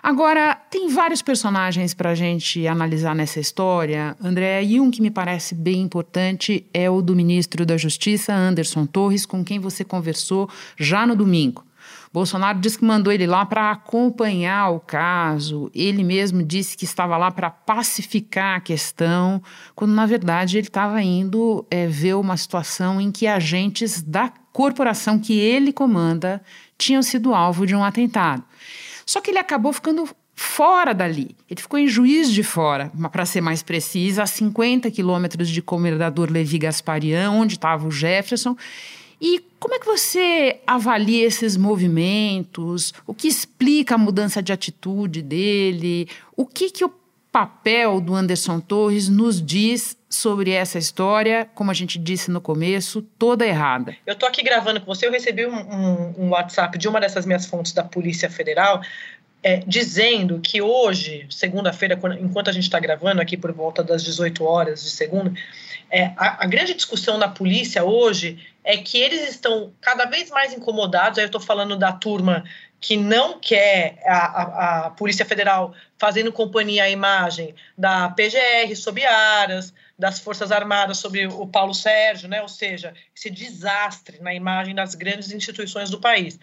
Agora, 0.02 0.54
tem 0.54 0.88
vários 0.88 1.22
personagens 1.22 1.94
para 1.94 2.10
a 2.10 2.14
gente 2.14 2.66
analisar 2.66 3.14
nessa 3.14 3.40
história, 3.40 4.16
André, 4.22 4.64
e 4.64 4.80
um 4.80 4.90
que 4.90 5.02
me 5.02 5.10
parece 5.10 5.54
bem 5.54 5.80
importante 5.80 6.66
é 6.72 6.90
o 6.90 7.00
do 7.00 7.14
ministro 7.14 7.64
da 7.64 7.76
Justiça, 7.76 8.34
Anderson 8.34 8.86
Torres, 8.86 9.24
com 9.24 9.44
quem 9.44 9.58
você 9.58 9.84
conversou 9.84 10.48
já 10.76 11.06
no 11.06 11.16
domingo. 11.16 11.64
Bolsonaro 12.12 12.58
disse 12.58 12.78
que 12.78 12.84
mandou 12.84 13.12
ele 13.12 13.26
lá 13.26 13.46
para 13.46 13.70
acompanhar 13.70 14.70
o 14.70 14.80
caso. 14.80 15.70
Ele 15.72 16.02
mesmo 16.02 16.42
disse 16.42 16.76
que 16.76 16.84
estava 16.84 17.16
lá 17.16 17.30
para 17.30 17.50
pacificar 17.50 18.56
a 18.56 18.60
questão, 18.60 19.40
quando 19.76 19.92
na 19.92 20.06
verdade 20.06 20.58
ele 20.58 20.66
estava 20.66 21.00
indo 21.00 21.64
é, 21.70 21.86
ver 21.86 22.14
uma 22.14 22.36
situação 22.36 23.00
em 23.00 23.12
que 23.12 23.28
agentes 23.28 24.02
da 24.02 24.32
corporação 24.52 25.20
que 25.20 25.38
ele 25.38 25.72
comanda 25.72 26.42
tinham 26.76 27.02
sido 27.02 27.32
alvo 27.32 27.64
de 27.64 27.76
um 27.76 27.84
atentado. 27.84 28.42
Só 29.06 29.20
que 29.20 29.30
ele 29.30 29.38
acabou 29.38 29.72
ficando 29.72 30.08
fora 30.34 30.92
dali. 30.92 31.36
Ele 31.48 31.60
ficou 31.60 31.78
em 31.78 31.86
Juiz 31.86 32.32
de 32.32 32.42
Fora, 32.42 32.90
para 33.12 33.26
ser 33.26 33.40
mais 33.40 33.62
precisa, 33.62 34.22
a 34.22 34.26
50 34.26 34.90
quilômetros 34.90 35.48
de 35.48 35.60
Comendador 35.60 36.30
Levi 36.30 36.58
Gasparian, 36.58 37.30
onde 37.30 37.54
estava 37.54 37.86
o 37.86 37.90
Jefferson. 37.90 38.56
E 39.20 39.44
como 39.58 39.74
é 39.74 39.78
que 39.78 39.86
você 39.86 40.60
avalia 40.66 41.26
esses 41.26 41.56
movimentos? 41.56 42.94
O 43.06 43.12
que 43.12 43.28
explica 43.28 43.96
a 43.96 43.98
mudança 43.98 44.42
de 44.42 44.52
atitude 44.52 45.20
dele? 45.20 46.08
O 46.34 46.46
que, 46.46 46.70
que 46.70 46.84
o 46.84 46.92
papel 47.30 48.00
do 48.00 48.14
Anderson 48.14 48.60
Torres 48.60 49.08
nos 49.08 49.44
diz 49.44 49.96
sobre 50.08 50.50
essa 50.50 50.78
história, 50.78 51.48
como 51.54 51.70
a 51.70 51.74
gente 51.74 51.98
disse 51.98 52.30
no 52.30 52.40
começo, 52.40 53.00
toda 53.16 53.46
errada. 53.46 53.96
Eu 54.04 54.14
estou 54.14 54.28
aqui 54.28 54.42
gravando 54.42 54.80
com 54.80 54.86
você, 54.86 55.06
eu 55.06 55.12
recebi 55.12 55.46
um, 55.46 55.54
um, 55.54 56.14
um, 56.18 56.30
WhatsApp 56.30 56.76
de 56.76 56.88
uma 56.88 57.00
dessas 57.00 57.24
minhas 57.24 57.46
fontes 57.46 57.72
da 57.72 57.84
Polícia 57.84 58.28
Federal, 58.28 58.82
é, 59.42 59.58
dizendo 59.66 60.40
que 60.40 60.60
hoje, 60.60 61.26
segunda-feira, 61.30 61.98
enquanto 62.20 62.50
a 62.50 62.52
gente 62.52 62.64
está 62.64 62.80
gravando 62.80 63.22
aqui 63.22 63.36
por 63.36 63.52
volta 63.52 63.84
das 63.84 64.02
18 64.02 64.42
horas 64.42 64.82
de 64.82 64.90
segunda, 64.90 65.32
é, 65.90 66.12
a, 66.16 66.44
a, 66.44 66.46
grande 66.46 66.74
discussão 66.74 67.18
na 67.18 67.28
polícia 67.28 67.84
hoje 67.84 68.38
é 68.62 68.76
que 68.76 68.98
eles 68.98 69.28
estão 69.28 69.72
cada 69.80 70.04
vez 70.04 70.30
mais 70.30 70.52
incomodados. 70.52 71.18
Aí 71.18 71.24
eu 71.24 71.26
estou 71.26 71.40
falando 71.40 71.76
da 71.76 71.92
turma 71.92 72.44
que 72.80 72.96
não 72.96 73.38
quer 73.38 73.98
a, 74.06 74.16
a, 74.16 74.86
a, 74.86 74.90
Polícia 74.90 75.26
Federal 75.26 75.74
fazendo 75.98 76.32
companhia 76.32 76.84
à 76.84 76.90
imagem 76.90 77.54
da 77.76 78.08
PGR 78.08 78.74
sob 78.74 79.04
Aras, 79.04 79.74
das 79.98 80.18
Forças 80.18 80.50
Armadas 80.50 80.96
sobre 80.96 81.26
o 81.26 81.46
Paulo 81.46 81.74
Sérgio, 81.74 82.28
né? 82.28 82.40
ou 82.40 82.48
seja, 82.48 82.94
esse 83.14 83.28
desastre 83.28 84.18
na 84.20 84.32
imagem 84.32 84.74
das 84.74 84.94
grandes 84.94 85.30
instituições 85.30 85.90
do 85.90 86.00
país. 86.00 86.38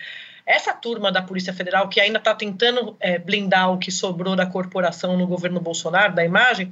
Essa 0.45 0.73
turma 0.73 1.11
da 1.11 1.21
Polícia 1.21 1.53
Federal, 1.53 1.89
que 1.89 1.99
ainda 1.99 2.19
está 2.19 2.35
tentando 2.35 2.95
é, 2.99 3.17
blindar 3.17 3.71
o 3.71 3.79
que 3.79 3.91
sobrou 3.91 4.35
da 4.35 4.45
corporação 4.45 5.17
no 5.17 5.25
governo 5.25 5.59
Bolsonaro, 5.59 6.13
da 6.13 6.23
imagem, 6.23 6.71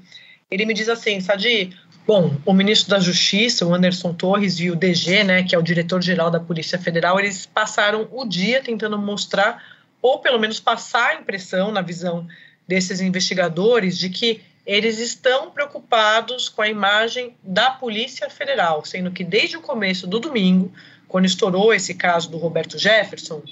ele 0.49 0.65
me 0.65 0.73
diz 0.73 0.89
assim, 0.89 1.19
Sadi, 1.19 1.75
bom, 2.05 2.35
o 2.45 2.53
ministro 2.53 2.89
da 2.91 2.99
Justiça, 2.99 3.65
o 3.65 3.73
Anderson 3.73 4.13
Torres, 4.13 4.59
e 4.59 4.69
o 4.69 4.75
DG, 4.75 5.23
né, 5.23 5.43
que 5.43 5.55
é 5.55 5.57
o 5.57 5.63
diretor-geral 5.63 6.29
da 6.29 6.39
Polícia 6.39 6.77
Federal, 6.77 7.19
eles 7.19 7.45
passaram 7.45 8.07
o 8.11 8.25
dia 8.25 8.61
tentando 8.61 8.97
mostrar, 8.97 9.63
ou 10.01 10.19
pelo 10.19 10.39
menos 10.39 10.59
passar 10.59 11.09
a 11.09 11.15
impressão, 11.15 11.71
na 11.71 11.81
visão 11.81 12.27
desses 12.67 13.01
investigadores, 13.01 13.97
de 13.97 14.09
que 14.09 14.41
eles 14.65 14.99
estão 14.99 15.51
preocupados 15.51 16.49
com 16.49 16.61
a 16.61 16.69
imagem 16.69 17.35
da 17.43 17.71
Polícia 17.71 18.29
Federal, 18.29 18.83
sendo 18.83 19.11
que 19.11 19.23
desde 19.23 19.57
o 19.57 19.61
começo 19.61 20.07
do 20.07 20.19
domingo, 20.19 20.71
quando 21.07 21.25
estourou 21.25 21.73
esse 21.73 21.93
caso 21.93 22.29
do 22.29 22.37
Roberto 22.37 22.77
Jefferson, 22.77 23.43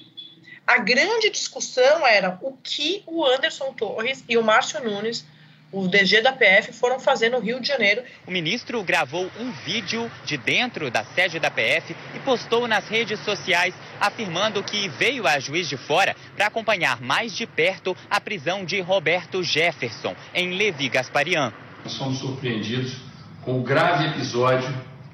a 0.65 0.77
grande 0.77 1.29
discussão 1.29 2.05
era 2.05 2.38
o 2.41 2.53
que 2.63 3.03
o 3.05 3.25
Anderson 3.25 3.73
Torres 3.73 4.23
e 4.27 4.38
o 4.38 4.43
Márcio 4.43 4.83
Nunes, 4.83 5.25
o 5.73 5.87
DG 5.87 6.21
da 6.21 6.31
PF, 6.31 6.71
foram 6.71 6.99
fazer 6.99 7.29
no 7.29 7.39
Rio 7.39 7.59
de 7.59 7.67
Janeiro. 7.67 8.03
O 8.27 8.31
ministro 8.31 8.81
gravou 8.83 9.29
um 9.39 9.51
vídeo 9.65 10.09
de 10.23 10.37
dentro 10.37 10.91
da 10.91 11.03
sede 11.03 11.39
da 11.39 11.49
PF 11.49 11.95
e 12.15 12.19
postou 12.19 12.67
nas 12.67 12.87
redes 12.87 13.19
sociais 13.21 13.73
afirmando 13.99 14.63
que 14.63 14.87
veio 14.87 15.27
a 15.27 15.39
juiz 15.39 15.67
de 15.67 15.75
fora 15.75 16.15
para 16.35 16.45
acompanhar 16.45 17.01
mais 17.01 17.35
de 17.35 17.47
perto 17.47 17.97
a 18.07 18.21
prisão 18.21 18.63
de 18.63 18.79
Roberto 18.81 19.43
Jefferson 19.43 20.15
em 20.33 20.55
Levi 20.55 20.87
Gasparian. 20.89 21.51
Somos 21.87 22.19
surpreendidos 22.19 22.95
com 23.41 23.59
o 23.59 23.63
grave 23.63 24.09
episódio 24.09 24.71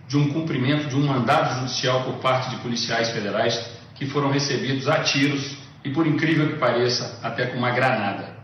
de 0.09 0.17
um 0.17 0.33
cumprimento 0.33 0.89
de 0.89 0.95
um 0.95 1.05
mandado 1.05 1.59
judicial 1.59 2.03
por 2.03 2.15
parte 2.15 2.49
de 2.49 2.57
policiais 2.57 3.11
federais 3.11 3.79
que 3.95 4.05
foram 4.05 4.29
recebidos 4.29 4.89
a 4.89 5.03
tiros 5.03 5.57
e, 5.85 5.89
por 5.89 6.05
incrível 6.05 6.49
que 6.49 6.59
pareça, 6.59 7.19
até 7.23 7.45
com 7.45 7.57
uma 7.57 7.71
granada. 7.71 8.38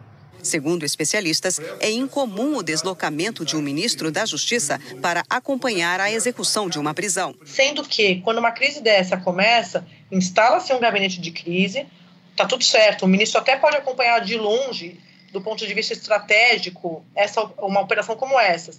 Segundo 0.46 0.86
especialistas, 0.86 1.60
é 1.80 1.90
incomum 1.90 2.58
o 2.58 2.64
deslocamento 2.64 3.44
de 3.44 3.58
um 3.58 3.62
ministro 3.62 4.12
da 4.12 4.26
Justiça 4.28 4.80
para 5.02 5.24
acompanhar 5.28 6.00
a 6.00 6.12
execução 6.12 6.70
de 6.70 6.78
uma 6.78 6.94
prisão. 6.94 7.34
Sendo 7.44 7.84
que, 7.84 8.22
quando 8.22 8.38
uma 8.38 8.52
crise 8.52 8.80
dessa 8.80 9.18
começa, 9.18 9.86
instala-se 10.12 10.72
um 10.72 10.80
gabinete 10.80 11.20
de 11.20 11.32
crise, 11.32 11.88
está 12.30 12.46
tudo 12.46 12.64
certo, 12.64 13.06
o 13.06 13.08
ministro 13.08 13.40
até 13.42 13.58
pode 13.58 13.76
acompanhar 13.76 14.22
de 14.22 14.38
longe, 14.38 15.00
do 15.32 15.42
ponto 15.42 15.66
de 15.66 15.74
vista 15.74 15.94
estratégico, 15.94 17.04
essa, 17.16 17.42
uma 17.58 17.82
operação 17.82 18.16
como 18.16 18.40
essa. 18.40 18.72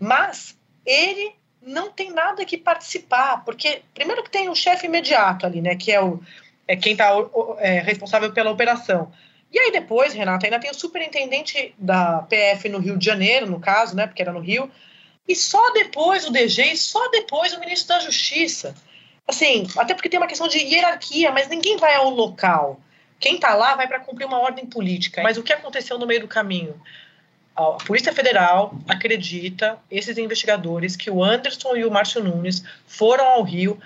Mas 0.00 0.56
ele 0.86 1.32
não 1.60 1.90
tem 1.90 2.10
nada 2.10 2.46
que 2.46 2.56
participar, 2.56 3.44
porque 3.44 3.82
primeiro 3.92 4.22
que 4.22 4.30
tem 4.30 4.48
o 4.48 4.54
chefe 4.54 4.86
imediato 4.86 5.44
ali, 5.44 5.60
né, 5.60 5.76
que 5.76 5.92
é 5.92 6.00
o 6.00 6.18
é 6.66 6.76
quem 6.76 6.92
está 6.92 7.10
é, 7.58 7.80
responsável 7.80 8.32
pela 8.32 8.50
operação. 8.50 9.12
E 9.52 9.58
aí 9.58 9.72
depois, 9.72 10.12
Renata, 10.12 10.46
ainda 10.46 10.60
tem 10.60 10.70
o 10.70 10.74
superintendente 10.74 11.74
da 11.76 12.22
PF 12.22 12.68
no 12.68 12.78
Rio 12.78 12.96
de 12.96 13.04
Janeiro, 13.04 13.46
no 13.46 13.58
caso, 13.58 13.96
né, 13.96 14.06
porque 14.06 14.22
era 14.22 14.32
no 14.32 14.40
Rio, 14.40 14.70
e 15.26 15.34
só 15.34 15.72
depois 15.72 16.26
o 16.26 16.32
DG 16.32 16.72
e 16.72 16.76
só 16.76 17.08
depois 17.10 17.52
o 17.52 17.60
ministro 17.60 17.88
da 17.88 18.00
Justiça. 18.00 18.74
Assim, 19.26 19.66
até 19.76 19.94
porque 19.94 20.08
tem 20.08 20.18
uma 20.18 20.26
questão 20.26 20.48
de 20.48 20.58
hierarquia, 20.58 21.30
mas 21.30 21.48
ninguém 21.48 21.76
vai 21.76 21.94
ao 21.94 22.10
local. 22.10 22.80
Quem 23.18 23.34
está 23.34 23.54
lá 23.54 23.74
vai 23.74 23.86
para 23.86 24.00
cumprir 24.00 24.24
uma 24.24 24.38
ordem 24.38 24.66
política. 24.66 25.22
Mas 25.22 25.36
o 25.36 25.42
que 25.42 25.52
aconteceu 25.52 25.98
no 25.98 26.06
meio 26.06 26.22
do 26.22 26.28
caminho? 26.28 26.80
A 27.54 27.72
Polícia 27.72 28.12
Federal 28.12 28.74
acredita, 28.88 29.78
esses 29.90 30.16
investigadores, 30.16 30.96
que 30.96 31.10
o 31.10 31.22
Anderson 31.22 31.76
e 31.76 31.84
o 31.84 31.90
Márcio 31.90 32.24
Nunes 32.24 32.64
foram 32.86 33.24
ao 33.24 33.42
Rio 33.42 33.78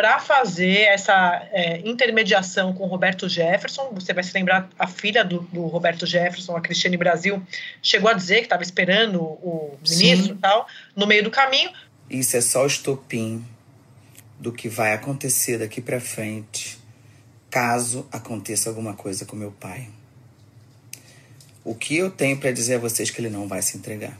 para 0.00 0.18
fazer 0.18 0.84
essa 0.84 1.46
é, 1.52 1.86
intermediação 1.86 2.72
com 2.72 2.84
o 2.84 2.86
Roberto 2.86 3.28
Jefferson. 3.28 3.90
Você 3.92 4.14
vai 4.14 4.24
se 4.24 4.32
lembrar, 4.32 4.66
a 4.78 4.86
filha 4.86 5.22
do, 5.22 5.40
do 5.52 5.66
Roberto 5.66 6.06
Jefferson, 6.06 6.56
a 6.56 6.60
Cristiane 6.62 6.96
Brasil, 6.96 7.42
chegou 7.82 8.08
a 8.08 8.14
dizer 8.14 8.36
que 8.36 8.44
estava 8.44 8.62
esperando 8.62 9.20
o 9.20 9.78
ministro 9.86 10.34
e 10.34 10.38
tal, 10.38 10.66
no 10.96 11.06
meio 11.06 11.22
do 11.22 11.30
caminho. 11.30 11.70
Isso 12.08 12.34
é 12.34 12.40
só 12.40 12.62
o 12.62 12.66
estopim 12.66 13.44
do 14.38 14.50
que 14.50 14.70
vai 14.70 14.94
acontecer 14.94 15.58
daqui 15.58 15.82
para 15.82 16.00
frente, 16.00 16.78
caso 17.50 18.08
aconteça 18.10 18.70
alguma 18.70 18.94
coisa 18.94 19.26
com 19.26 19.36
meu 19.36 19.52
pai. 19.52 19.86
O 21.62 21.74
que 21.74 21.94
eu 21.94 22.10
tenho 22.10 22.38
para 22.38 22.50
dizer 22.52 22.76
a 22.76 22.78
vocês 22.78 23.10
é 23.10 23.12
que 23.12 23.20
ele 23.20 23.28
não 23.28 23.46
vai 23.46 23.60
se 23.60 23.76
entregar. 23.76 24.18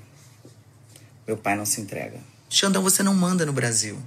Meu 1.27 1.39
pai 1.39 1.57
não 1.57 1.65
se 1.65 1.81
entrega. 1.81 2.19
Xandão, 2.51 2.83
você 2.83 3.03
não 3.03 3.15
manda 3.15 3.47
no 3.47 3.53
Brasil. 3.55 3.99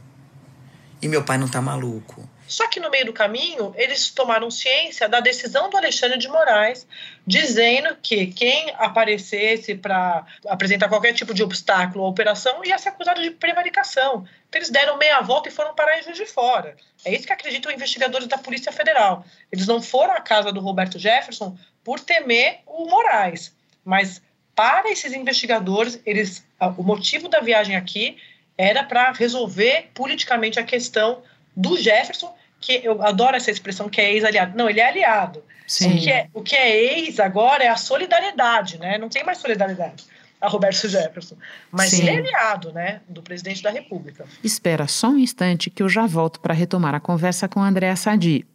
E 1.04 1.08
meu 1.10 1.24
pai 1.24 1.38
não 1.38 1.50
tá 1.50 1.62
maluco. 1.62 2.28
Só 2.48 2.68
que 2.68 2.80
no 2.80 2.90
meio 2.90 3.06
do 3.06 3.14
caminho, 3.14 3.74
eles 3.76 4.10
tomaram 4.10 4.50
ciência 4.50 5.10
da 5.10 5.20
decisão 5.20 5.70
do 5.70 5.76
Alexandre 5.76 6.18
de 6.18 6.30
Moraes, 6.30 6.88
dizendo 7.28 7.98
que 8.02 8.28
quem 8.28 8.72
aparecesse 8.78 9.76
para 9.76 10.26
apresentar 10.48 10.88
qualquer 10.88 11.14
tipo 11.14 11.34
de 11.34 11.44
obstáculo 11.44 12.06
à 12.06 12.08
operação 12.08 12.64
ia 12.64 12.78
ser 12.78 12.90
acusado 12.90 13.22
de 13.22 13.32
prevaricação. 13.32 14.26
Então, 14.48 14.60
eles 14.60 14.70
deram 14.70 14.98
meia 14.98 15.20
volta 15.20 15.50
e 15.50 15.52
foram 15.52 15.76
parar 15.76 16.00
em 16.00 16.04
Juiz 16.04 16.16
de 16.16 16.26
Fora. 16.26 16.78
É 17.04 17.14
isso 17.14 17.28
que 17.28 17.34
acreditam 17.34 17.72
investigadores 17.72 18.28
da 18.28 18.38
Polícia 18.38 18.72
Federal. 18.72 19.26
Eles 19.52 19.68
não 19.68 19.82
foram 19.82 20.14
à 20.14 20.22
casa 20.22 20.54
do 20.54 20.62
Roberto 20.62 20.98
Jefferson 20.98 21.58
por 21.84 22.00
temer 22.00 22.60
o 22.66 22.86
Moraes, 22.90 23.54
mas 23.84 24.22
para 24.56 24.92
esses 24.92 25.12
investigadores, 25.14 26.00
eles, 26.06 26.46
o 26.78 26.84
motivo 26.84 27.28
da 27.28 27.40
viagem 27.40 27.76
aqui 27.76 28.18
era 28.58 28.84
para 28.84 29.12
resolver 29.12 29.90
politicamente 29.94 30.60
a 30.60 30.64
questão 30.64 31.22
do 31.56 31.78
Jefferson, 31.78 32.34
que 32.60 32.82
eu 32.84 33.02
adoro 33.02 33.36
essa 33.36 33.52
expressão 33.52 33.90
que 33.90 34.00
é 34.00 34.14
ex-aliado. 34.14 34.58
Não, 34.58 34.70
ele 34.70 34.80
é 34.80 34.88
aliado. 34.88 35.44
Sim. 35.68 35.98
O 35.98 36.02
que 36.02 36.12
é, 36.12 36.28
o 36.34 36.42
que 36.42 36.56
é 36.56 37.00
ex 37.00 37.20
agora 37.20 37.64
é 37.64 37.68
a 37.68 37.76
solidariedade, 37.76 38.78
né? 38.78 38.98
Não 38.98 39.10
tem 39.10 39.24
mais 39.24 39.38
solidariedade 39.38 40.06
a 40.40 40.48
Roberto 40.50 40.88
Jefferson. 40.90 41.38
Mas 41.72 41.92
Sim. 41.92 42.02
ele 42.02 42.10
é 42.10 42.18
aliado, 42.18 42.74
né, 42.74 43.00
do 43.08 43.22
presidente 43.22 43.64
da 43.64 43.70
República. 43.70 44.26
Espera 44.44 44.88
só 44.90 45.08
um 45.08 45.18
instante 45.18 45.70
que 45.70 45.82
eu 45.82 45.88
já 45.88 46.06
volto 46.06 46.42
para 46.42 46.54
retomar 46.54 46.94
a 46.94 47.00
conversa 47.00 47.48
com 47.48 47.62
Andréa 47.62 47.96
Sadi. 47.96 48.46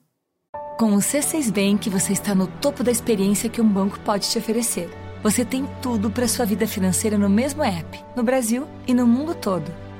Com 0.78 0.92
o 0.92 0.98
C6 0.98 1.50
Bank, 1.50 1.88
você 1.88 2.12
está 2.12 2.34
no 2.34 2.46
topo 2.46 2.84
da 2.84 2.90
experiência 2.90 3.48
que 3.48 3.60
um 3.60 3.68
banco 3.68 3.98
pode 4.00 4.30
te 4.30 4.38
oferecer. 4.38 4.88
Você 5.22 5.44
tem 5.46 5.66
tudo 5.80 6.10
para 6.10 6.28
sua 6.28 6.44
vida 6.44 6.66
financeira 6.66 7.16
no 7.16 7.28
mesmo 7.28 7.64
app, 7.64 8.04
no 8.14 8.22
Brasil 8.22 8.68
e 8.86 8.92
no 8.92 9.06
mundo 9.06 9.34
todo 9.34 9.87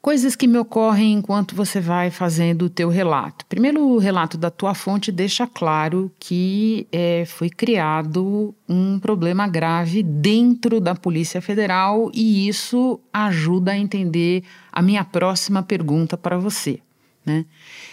Coisas 0.00 0.36
que 0.36 0.46
me 0.46 0.58
ocorrem 0.58 1.14
enquanto 1.14 1.56
você 1.56 1.80
vai 1.80 2.08
fazendo 2.08 2.66
o 2.66 2.70
teu 2.70 2.88
relato. 2.88 3.44
Primeiro, 3.46 3.84
o 3.84 3.98
relato 3.98 4.38
da 4.38 4.48
tua 4.48 4.72
fonte 4.72 5.10
deixa 5.10 5.44
claro 5.46 6.10
que 6.20 6.86
é, 6.92 7.24
foi 7.26 7.50
criado 7.50 8.54
um 8.68 8.98
problema 9.00 9.48
grave 9.48 10.02
dentro 10.02 10.80
da 10.80 10.94
Polícia 10.94 11.42
Federal 11.42 12.10
e 12.14 12.46
isso 12.46 13.00
ajuda 13.12 13.72
a 13.72 13.78
entender 13.78 14.44
a 14.72 14.80
minha 14.80 15.04
próxima 15.04 15.64
pergunta 15.64 16.16
para 16.16 16.38
você. 16.38 16.78
Né? 17.26 17.44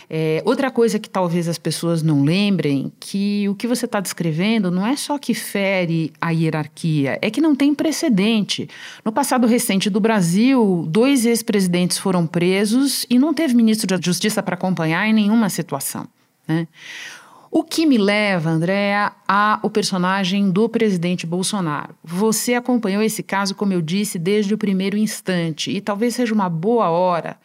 É, 0.10 0.42
outra 0.46 0.70
coisa 0.70 1.00
que 1.00 1.10
talvez 1.10 1.48
as 1.48 1.58
pessoas 1.58 2.04
não 2.04 2.24
lembrem, 2.24 2.92
que 3.00 3.48
o 3.50 3.56
que 3.56 3.68
você 3.68 3.86
está 3.86 4.00
descrevendo 4.00 4.70
não 4.70 4.86
é 4.86 4.96
só 4.96 5.18
que 5.18 5.34
fere 5.34 6.14
a 6.22 6.32
hierarquia, 6.32 7.18
é 7.22 7.30
que 7.30 7.42
não 7.42 7.56
tem 7.56 7.74
precedente. 7.74 8.70
No 9.04 9.12
passado 9.12 9.48
recente 9.48 9.90
do 9.90 10.00
Brasil, 10.00 10.86
dois 10.88 11.26
ex-presidentes 11.26 11.98
foram 11.98 12.28
presos 12.28 13.06
e 13.10 13.18
não 13.18 13.34
teve 13.34 13.54
ministro 13.54 13.88
da 13.88 14.00
Justiça 14.02 14.44
para 14.44 14.56
acompanhar 14.56 15.08
em 15.08 15.14
nenhuma 15.14 15.50
situação. 15.50 16.08
Né? 16.48 16.68
O 17.50 17.64
que 17.64 17.86
me 17.86 17.98
leva, 17.98 18.50
Andréa, 18.50 19.14
ao 19.28 19.70
personagem 19.70 20.52
do 20.52 20.68
presidente 20.68 21.26
Bolsonaro. 21.26 21.96
Você 22.04 22.54
acompanhou 22.54 23.02
esse 23.02 23.24
caso, 23.24 23.56
como 23.56 23.72
eu 23.72 23.82
disse, 23.82 24.20
desde 24.20 24.54
o 24.54 24.58
primeiro 24.58 24.98
instante, 24.98 25.72
e 25.72 25.80
talvez 25.80 26.16
seja 26.16 26.34
uma 26.34 26.50
boa 26.50 26.90
hora 26.90 27.38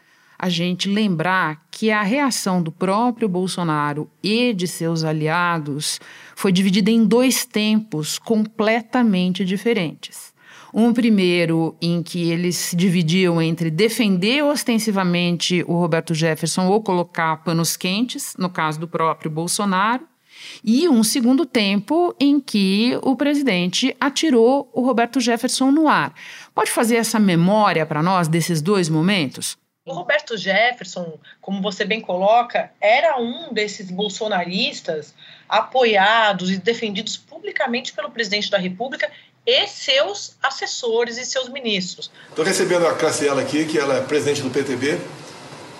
a 0.42 0.48
gente 0.48 0.88
lembrar 0.88 1.66
que 1.70 1.90
a 1.90 2.00
reação 2.00 2.62
do 2.62 2.72
próprio 2.72 3.28
Bolsonaro 3.28 4.10
e 4.22 4.54
de 4.54 4.66
seus 4.66 5.04
aliados 5.04 6.00
foi 6.34 6.50
dividida 6.50 6.90
em 6.90 7.04
dois 7.04 7.44
tempos 7.44 8.18
completamente 8.18 9.44
diferentes. 9.44 10.32
Um 10.72 10.94
primeiro 10.94 11.76
em 11.78 12.02
que 12.02 12.30
eles 12.30 12.56
se 12.56 12.74
dividiam 12.74 13.42
entre 13.42 13.70
defender 13.70 14.42
ostensivamente 14.42 15.62
o 15.68 15.74
Roberto 15.74 16.14
Jefferson 16.14 16.68
ou 16.68 16.82
colocar 16.82 17.44
panos 17.44 17.76
quentes, 17.76 18.34
no 18.38 18.48
caso 18.48 18.80
do 18.80 18.88
próprio 18.88 19.30
Bolsonaro, 19.30 20.08
e 20.64 20.88
um 20.88 21.04
segundo 21.04 21.44
tempo 21.44 22.14
em 22.18 22.40
que 22.40 22.98
o 23.02 23.14
presidente 23.14 23.94
atirou 24.00 24.70
o 24.72 24.80
Roberto 24.80 25.20
Jefferson 25.20 25.70
no 25.70 25.86
ar. 25.86 26.14
Pode 26.54 26.70
fazer 26.70 26.96
essa 26.96 27.18
memória 27.18 27.84
para 27.84 28.02
nós 28.02 28.26
desses 28.26 28.62
dois 28.62 28.88
momentos? 28.88 29.59
O 29.86 29.94
Roberto 29.94 30.36
Jefferson, 30.36 31.18
como 31.40 31.62
você 31.62 31.86
bem 31.86 32.02
coloca, 32.02 32.70
era 32.78 33.16
um 33.18 33.50
desses 33.50 33.90
bolsonaristas 33.90 35.14
apoiados 35.48 36.50
e 36.50 36.58
defendidos 36.58 37.16
publicamente 37.16 37.94
pelo 37.94 38.10
presidente 38.10 38.50
da 38.50 38.58
República 38.58 39.10
e 39.46 39.66
seus 39.66 40.36
assessores 40.42 41.16
e 41.16 41.24
seus 41.24 41.48
ministros. 41.48 42.10
Estou 42.28 42.44
recebendo 42.44 42.86
a 42.86 42.92
Graciela 42.92 43.40
aqui, 43.40 43.64
que 43.64 43.78
ela 43.78 43.96
é 43.96 44.02
presidente 44.02 44.42
do 44.42 44.50
PTB, 44.50 45.00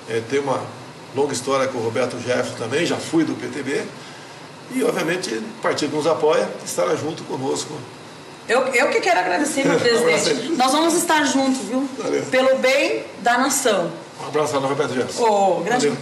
é, 0.09 0.21
tem 0.31 0.41
uma 0.41 0.67
longa 1.15 1.35
história 1.35 1.69
com 1.69 1.77
o 1.77 1.83
Roberto 1.83 2.19
Jefferson 2.21 2.57
também, 2.57 2.87
já 2.87 2.97
fui 2.97 3.23
do 3.23 3.35
PTB, 3.35 3.85
e 4.75 4.83
obviamente 4.83 5.35
o 5.35 5.43
partido 5.61 5.95
nos 5.95 6.07
apoia, 6.07 6.51
estará 6.65 6.97
junto 6.97 7.23
conosco 7.25 7.79
eu, 8.51 8.67
eu 8.75 8.91
que 8.91 9.01
quero 9.01 9.21
agradecer, 9.21 9.65
meu 9.65 9.79
presidente. 9.81 10.49
Nós 10.57 10.73
vamos 10.73 10.95
estar 10.95 11.25
juntos, 11.25 11.69
viu? 11.69 11.89
Valeu. 11.97 12.27
Pelo 12.27 12.59
bem 12.59 13.05
da 13.21 13.39
nação. 13.39 13.93
Um 14.21 14.27
abraço 14.27 14.55
lá 14.55 14.61
no 14.61 14.69
Roberto 14.69 14.93
Jefferson. 14.93 15.25
Oh, 15.25 15.61
grande... 15.61 15.93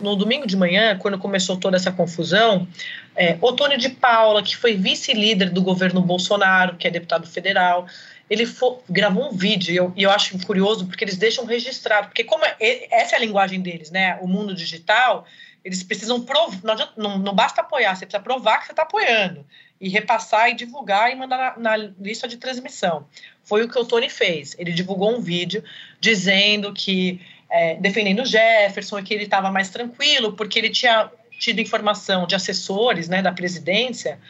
No 0.00 0.16
domingo 0.16 0.44
de 0.44 0.56
manhã, 0.56 0.98
quando 0.98 1.16
começou 1.16 1.56
toda 1.56 1.76
essa 1.76 1.92
confusão, 1.92 2.66
é, 3.14 3.38
Otônio 3.40 3.78
de 3.78 3.88
Paula, 3.88 4.42
que 4.42 4.56
foi 4.56 4.74
vice-líder 4.74 5.50
do 5.50 5.62
governo 5.62 6.00
Bolsonaro, 6.00 6.76
que 6.76 6.88
é 6.88 6.90
deputado 6.90 7.24
federal, 7.24 7.86
ele 8.28 8.44
gravou 8.90 9.28
um 9.28 9.36
vídeo 9.36 9.72
e 9.72 9.76
eu, 9.76 9.92
e 9.94 10.02
eu, 10.02 10.10
acho 10.10 10.36
curioso 10.44 10.86
porque 10.86 11.04
eles 11.04 11.16
deixam 11.16 11.44
registrado, 11.44 12.08
porque 12.08 12.24
como 12.24 12.44
é, 12.44 12.56
essa 12.90 13.14
é 13.14 13.18
a 13.18 13.20
linguagem 13.20 13.60
deles, 13.60 13.92
né? 13.92 14.18
O 14.20 14.26
mundo 14.26 14.56
digital, 14.56 15.24
eles 15.64 15.84
precisam 15.84 16.20
provar, 16.20 16.58
não, 16.64 16.88
não, 16.96 17.18
não, 17.18 17.32
basta 17.32 17.60
apoiar, 17.60 17.94
você 17.94 18.04
precisa 18.04 18.22
provar 18.24 18.58
que 18.58 18.66
você 18.66 18.72
está 18.72 18.82
apoiando 18.82 19.46
e 19.82 19.88
repassar 19.88 20.48
e 20.48 20.54
divulgar 20.54 21.10
e 21.10 21.16
mandar 21.16 21.58
na, 21.58 21.76
na, 21.76 21.90
lista 21.98 22.28
de 22.28 22.36
transmissão. 22.36 23.04
Foi 23.42 23.64
o 23.64 23.68
que 23.68 23.76
o 23.76 23.84
Tony 23.84 24.08
fez. 24.08 24.54
Ele 24.56 24.70
divulgou 24.70 25.12
um 25.12 25.20
vídeo 25.20 25.64
dizendo 26.00 26.72
que 26.72 27.20
é, 27.50 27.74
defendendo 27.74 28.24
Jefferson 28.24 29.00
e 29.00 29.02
que 29.02 29.12
ele 29.12 29.24
estava 29.24 29.50
mais 29.50 29.70
tranquilo 29.70 30.34
porque 30.34 30.56
ele 30.56 30.70
tinha 30.70 31.10
tido 31.36 31.60
informação 31.60 32.28
de 32.28 32.36
assessores, 32.36 33.08
né, 33.08 33.20
da 33.20 33.32
presidência, 33.32 34.20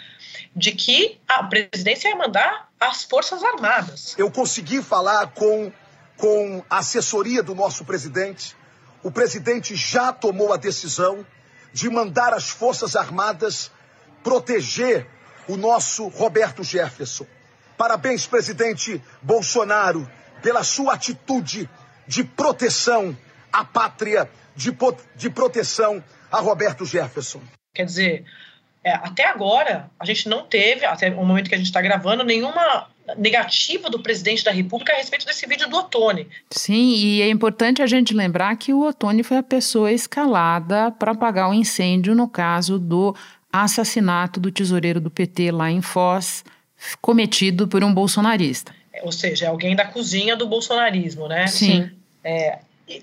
de 0.56 0.72
que 0.72 1.20
a 1.28 1.44
presidência 1.44 2.08
ia 2.08 2.16
mandar 2.16 2.70
as 2.80 3.04
forças 3.04 3.44
armadas. 3.44 4.14
Eu 4.16 4.30
consegui 4.30 4.82
falar 4.82 5.26
com 5.28 5.70
com 6.16 6.62
a 6.70 6.78
assessoria 6.78 7.42
do 7.42 7.52
nosso 7.52 7.84
presidente. 7.84 8.56
O 9.02 9.10
presidente 9.10 9.74
já 9.74 10.12
tomou 10.12 10.52
a 10.52 10.56
decisão 10.56 11.26
de 11.72 11.90
mandar 11.90 12.32
as 12.32 12.48
forças 12.48 12.94
armadas 12.94 13.72
proteger 14.22 15.08
o 15.52 15.56
nosso 15.56 16.08
Roberto 16.08 16.64
Jefferson. 16.64 17.26
Parabéns, 17.76 18.26
presidente 18.26 19.02
Bolsonaro, 19.20 20.10
pela 20.42 20.64
sua 20.64 20.94
atitude 20.94 21.68
de 22.06 22.24
proteção 22.24 23.16
à 23.52 23.64
pátria, 23.64 24.30
de, 24.56 24.74
de 25.14 25.30
proteção 25.30 26.02
a 26.30 26.40
Roberto 26.40 26.86
Jefferson. 26.86 27.42
Quer 27.74 27.84
dizer, 27.84 28.24
é, 28.82 28.92
até 28.92 29.26
agora, 29.26 29.90
a 30.00 30.06
gente 30.06 30.28
não 30.28 30.44
teve, 30.46 30.86
até 30.86 31.10
o 31.10 31.24
momento 31.24 31.48
que 31.48 31.54
a 31.54 31.58
gente 31.58 31.66
está 31.66 31.82
gravando, 31.82 32.24
nenhuma 32.24 32.88
negativa 33.18 33.90
do 33.90 34.00
presidente 34.00 34.44
da 34.44 34.52
República 34.52 34.92
a 34.92 34.96
respeito 34.96 35.26
desse 35.26 35.46
vídeo 35.46 35.68
do 35.68 35.76
Otone. 35.76 36.28
Sim, 36.50 36.94
e 36.94 37.20
é 37.20 37.28
importante 37.28 37.82
a 37.82 37.86
gente 37.86 38.14
lembrar 38.14 38.56
que 38.56 38.72
o 38.72 38.86
Otone 38.86 39.22
foi 39.22 39.36
a 39.36 39.42
pessoa 39.42 39.92
escalada 39.92 40.90
para 40.92 41.12
apagar 41.12 41.50
o 41.50 41.54
incêndio 41.54 42.14
no 42.14 42.28
caso 42.28 42.78
do 42.78 43.14
assassinato 43.52 44.40
do 44.40 44.50
tesoureiro 44.50 45.00
do 45.00 45.10
PT 45.10 45.50
lá 45.50 45.70
em 45.70 45.82
Foz, 45.82 46.44
cometido 47.00 47.68
por 47.68 47.84
um 47.84 47.92
bolsonarista. 47.92 48.74
ou 49.02 49.12
seja, 49.12 49.46
é 49.46 49.48
alguém 49.48 49.76
da 49.76 49.84
cozinha 49.84 50.36
do 50.36 50.46
bolsonarismo, 50.46 51.28
né? 51.28 51.46
Sim. 51.46 51.90
É, 52.24 52.58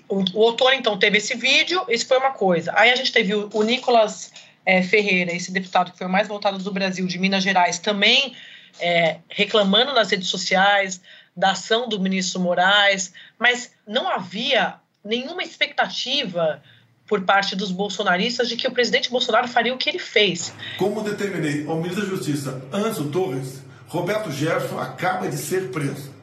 o, 0.08 0.24
o 0.34 0.48
Ottoni, 0.48 0.76
então, 0.76 0.98
teve 0.98 1.18
esse 1.18 1.34
vídeo, 1.34 1.84
isso 1.88 2.06
foi 2.06 2.18
uma 2.18 2.32
coisa. 2.32 2.72
Aí 2.76 2.90
a 2.90 2.96
gente 2.96 3.12
teve 3.12 3.34
o, 3.34 3.48
o 3.52 3.62
Nicolas 3.62 4.32
é, 4.64 4.82
Ferreira, 4.82 5.32
esse 5.32 5.52
deputado 5.52 5.92
que 5.92 5.98
foi 5.98 6.06
o 6.06 6.10
mais 6.10 6.28
votado 6.28 6.58
do 6.58 6.72
Brasil, 6.72 7.06
de 7.06 7.18
Minas 7.18 7.42
Gerais, 7.42 7.78
também 7.78 8.34
é, 8.78 9.18
reclamando 9.28 9.92
nas 9.92 10.10
redes 10.10 10.28
sociais 10.28 11.00
da 11.36 11.52
ação 11.52 11.88
do 11.88 12.00
ministro 12.00 12.40
Moraes, 12.40 13.12
mas 13.38 13.72
não 13.86 14.08
havia 14.08 14.74
nenhuma 15.04 15.42
expectativa 15.42 16.62
por 17.10 17.22
parte 17.22 17.56
dos 17.56 17.72
bolsonaristas 17.72 18.48
de 18.48 18.54
que 18.54 18.68
o 18.68 18.70
presidente 18.70 19.10
Bolsonaro 19.10 19.48
faria 19.48 19.74
o 19.74 19.76
que 19.76 19.90
ele 19.90 19.98
fez. 19.98 20.54
Como 20.78 21.02
determinei 21.02 21.66
ao 21.66 21.74
ministro 21.74 22.04
da 22.04 22.08
Justiça, 22.08 22.62
Anzo 22.72 23.10
Torres, 23.10 23.64
Roberto 23.88 24.30
Jefferson 24.30 24.78
acaba 24.78 25.28
de 25.28 25.36
ser 25.36 25.72
preso. 25.72 26.14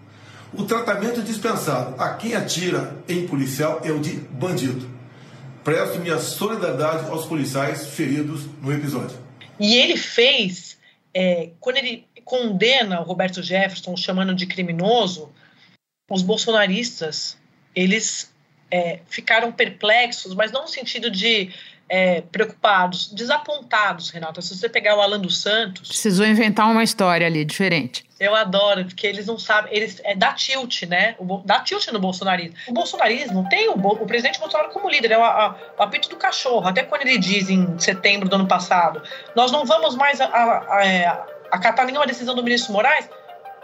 O 0.54 0.64
tratamento 0.64 1.22
dispensado 1.22 2.02
a 2.02 2.14
quem 2.14 2.36
atira 2.36 2.96
em 3.06 3.28
policial 3.28 3.82
é 3.84 3.92
o 3.92 4.00
de 4.00 4.14
bandido. 4.14 4.90
Presto 5.62 6.00
minha 6.00 6.20
solidariedade 6.20 7.10
aos 7.10 7.26
policiais 7.26 7.88
feridos 7.88 8.46
no 8.62 8.72
episódio. 8.72 9.18
E 9.60 9.76
ele 9.76 9.98
fez, 9.98 10.78
é, 11.14 11.50
quando 11.60 11.76
ele 11.76 12.08
condena 12.24 13.02
o 13.02 13.04
Roberto 13.04 13.44
Jefferson, 13.44 13.98
chamando 13.98 14.34
de 14.34 14.46
criminoso, 14.46 15.34
os 16.10 16.22
bolsonaristas, 16.22 17.38
eles 17.76 18.32
é, 18.72 19.00
ficaram 19.10 19.52
perplexos, 19.52 20.34
mas 20.36 20.52
não 20.52 20.62
no 20.64 20.68
sentido 20.68 21.10
de 21.10 21.52
é, 21.90 22.22
preocupados, 22.22 23.12
desapontados, 23.14 24.10
Renata. 24.10 24.42
Se 24.42 24.58
você 24.58 24.68
pegar 24.68 24.98
o 24.98 25.02
Alan 25.02 25.20
dos 25.20 25.42
Santos. 25.42 25.88
Precisou 25.88 26.26
inventar 26.26 26.70
uma 26.70 26.84
história 26.84 27.26
ali 27.26 27.46
diferente. 27.46 28.06
Eu 28.20 28.36
adoro, 28.36 28.84
porque 28.84 29.06
eles 29.06 29.28
não 29.28 29.38
sabem. 29.38 29.74
Eles, 29.74 30.02
é, 30.04 30.16
dá 30.16 30.34
tilt, 30.34 30.84
né? 30.84 31.16
O, 31.20 31.38
dá 31.46 31.60
tilt 31.60 31.88
no 31.88 32.00
bolsonarismo. 32.00 32.56
O 32.68 32.74
bolsonarismo 32.74 33.48
tem 33.48 33.70
o, 33.70 33.74
o 33.74 34.06
presidente 34.06 34.40
Bolsonaro 34.40 34.70
como 34.72 34.90
líder, 34.90 35.12
é 35.12 35.18
o, 35.18 35.24
a, 35.24 35.56
o 35.78 35.84
apito 35.84 36.10
do 36.10 36.18
cachorro. 36.18 36.68
Até 36.68 36.84
quando 36.84 37.04
ele 37.04 37.18
diz 37.18 37.50
em 37.50 37.78
setembro 37.80 38.28
do 38.28 38.36
ano 38.36 38.48
passado: 38.48 39.02
nós 39.36 39.52
não 39.52 39.66
vamos 39.66 39.96
mais 39.96 40.20
a, 40.20 40.26
a, 40.26 40.78
a, 40.78 40.86
é, 40.86 41.08
acatar 41.52 41.86
nenhuma 41.86 42.08
decisão 42.08 42.36
do 42.36 42.44
ministro 42.44 42.74
Moraes. 42.74 43.08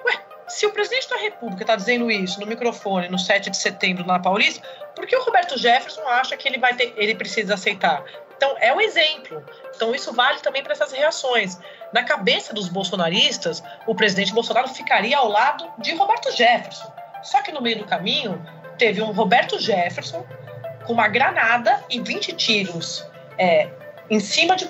Ué, 0.06 0.14
se 0.54 0.68
o 0.68 0.72
presidente 0.72 1.10
da 1.10 1.18
República 1.18 1.64
está 1.64 1.76
dizendo 1.76 2.12
isso 2.12 2.40
no 2.40 2.46
microfone 2.46 3.10
no 3.10 3.18
7 3.18 3.50
de 3.50 3.58
setembro 3.58 4.06
na 4.06 4.20
Paulista, 4.20 4.66
por 4.96 5.08
que 5.08 5.16
o 5.16 5.24
Roberto 5.24 5.58
Jefferson 5.58 6.08
acha 6.08 6.38
que 6.38 6.48
ele 6.48 6.60
vai 6.60 6.76
ter, 6.76 6.94
ele 6.96 7.16
precisa 7.16 7.56
aceitar? 7.56 8.04
Então 8.38 8.56
é 8.60 8.72
o 8.72 8.80
exemplo. 8.80 9.44
Então 9.76 9.96
isso 9.96 10.14
vale 10.14 10.40
também 10.42 10.62
para 10.62 10.74
essas 10.74 10.92
reações. 10.92 11.58
Na 11.92 12.04
cabeça 12.04 12.54
dos 12.54 12.70
bolsonaristas, 12.70 13.64
o 13.88 13.96
presidente 13.96 14.32
Bolsonaro 14.32 14.68
ficaria 14.68 15.18
ao 15.18 15.28
lado 15.28 15.68
de 15.80 15.96
Roberto 15.96 16.32
Jefferson. 16.32 16.94
Só 17.24 17.42
que 17.42 17.52
no 17.52 17.62
meio 17.62 17.80
do 17.80 17.86
caminho 17.86 18.40
teve 18.78 19.02
um 19.02 19.12
Roberto 19.12 19.58
Jefferson 19.58 20.24
com 20.86 20.94
uma 20.94 21.08
granada 21.08 21.84
e 21.90 22.00
20 22.00 22.34
tiros 22.34 23.08
é, 23.40 23.70
em 24.08 24.20
cima 24.20 24.56
de 24.56 24.68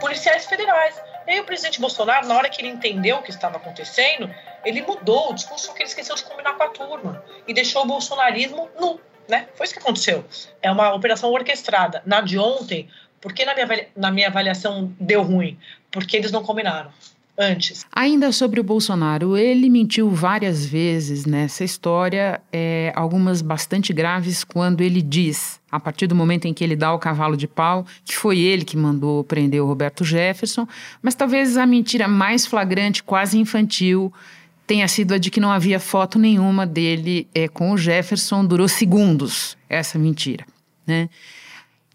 policiais 0.00 0.46
federais. 0.46 0.98
E 1.26 1.32
aí 1.32 1.40
o 1.40 1.44
presidente 1.44 1.80
Bolsonaro, 1.80 2.26
na 2.26 2.36
hora 2.36 2.48
que 2.48 2.62
ele 2.62 2.68
entendeu 2.68 3.16
o 3.16 3.22
que 3.22 3.30
estava 3.30 3.56
acontecendo, 3.56 4.32
ele 4.66 4.82
mudou 4.82 5.30
o 5.30 5.34
discurso 5.34 5.72
que 5.72 5.82
ele 5.82 5.88
esqueceu 5.88 6.16
de 6.16 6.24
combinar 6.24 6.54
com 6.54 6.62
a 6.64 6.68
turma 6.68 7.22
e 7.46 7.54
deixou 7.54 7.84
o 7.84 7.86
bolsonarismo 7.86 8.68
nu, 8.78 9.00
né? 9.28 9.46
Foi 9.54 9.64
isso 9.64 9.72
que 9.72 9.80
aconteceu. 9.80 10.24
É 10.60 10.70
uma 10.70 10.92
operação 10.92 11.32
orquestrada. 11.32 12.02
Na 12.04 12.20
de 12.20 12.36
ontem, 12.36 12.88
por 13.20 13.32
que 13.32 13.44
na 13.44 13.54
minha, 13.54 13.86
na 13.96 14.10
minha 14.10 14.28
avaliação 14.28 14.92
deu 14.98 15.22
ruim? 15.22 15.56
Porque 15.90 16.16
eles 16.16 16.32
não 16.32 16.42
combinaram 16.42 16.90
antes. 17.38 17.84
Ainda 17.92 18.32
sobre 18.32 18.58
o 18.58 18.64
Bolsonaro, 18.64 19.36
ele 19.36 19.68
mentiu 19.68 20.10
várias 20.10 20.64
vezes 20.66 21.26
nessa 21.26 21.62
história, 21.62 22.40
é, 22.52 22.92
algumas 22.96 23.42
bastante 23.42 23.92
graves, 23.92 24.42
quando 24.42 24.80
ele 24.80 25.02
diz, 25.02 25.60
a 25.70 25.78
partir 25.78 26.06
do 26.06 26.14
momento 26.14 26.46
em 26.46 26.54
que 26.54 26.64
ele 26.64 26.74
dá 26.74 26.92
o 26.92 26.98
cavalo 26.98 27.36
de 27.36 27.46
pau, 27.46 27.86
que 28.04 28.16
foi 28.16 28.38
ele 28.38 28.64
que 28.64 28.76
mandou 28.76 29.22
prender 29.22 29.62
o 29.62 29.66
Roberto 29.66 30.04
Jefferson, 30.04 30.66
mas 31.02 31.14
talvez 31.14 31.56
a 31.56 31.66
mentira 31.66 32.08
mais 32.08 32.46
flagrante, 32.46 33.02
quase 33.02 33.38
infantil, 33.38 34.12
tenha 34.66 34.88
sido 34.88 35.14
a 35.14 35.18
de 35.18 35.30
que 35.30 35.40
não 35.40 35.50
havia 35.50 35.78
foto 35.78 36.18
nenhuma 36.18 36.66
dele 36.66 37.28
é, 37.34 37.46
com 37.46 37.70
o 37.70 37.78
Jefferson, 37.78 38.44
durou 38.44 38.68
segundos 38.68 39.56
essa 39.68 39.98
mentira, 39.98 40.44
né? 40.86 41.08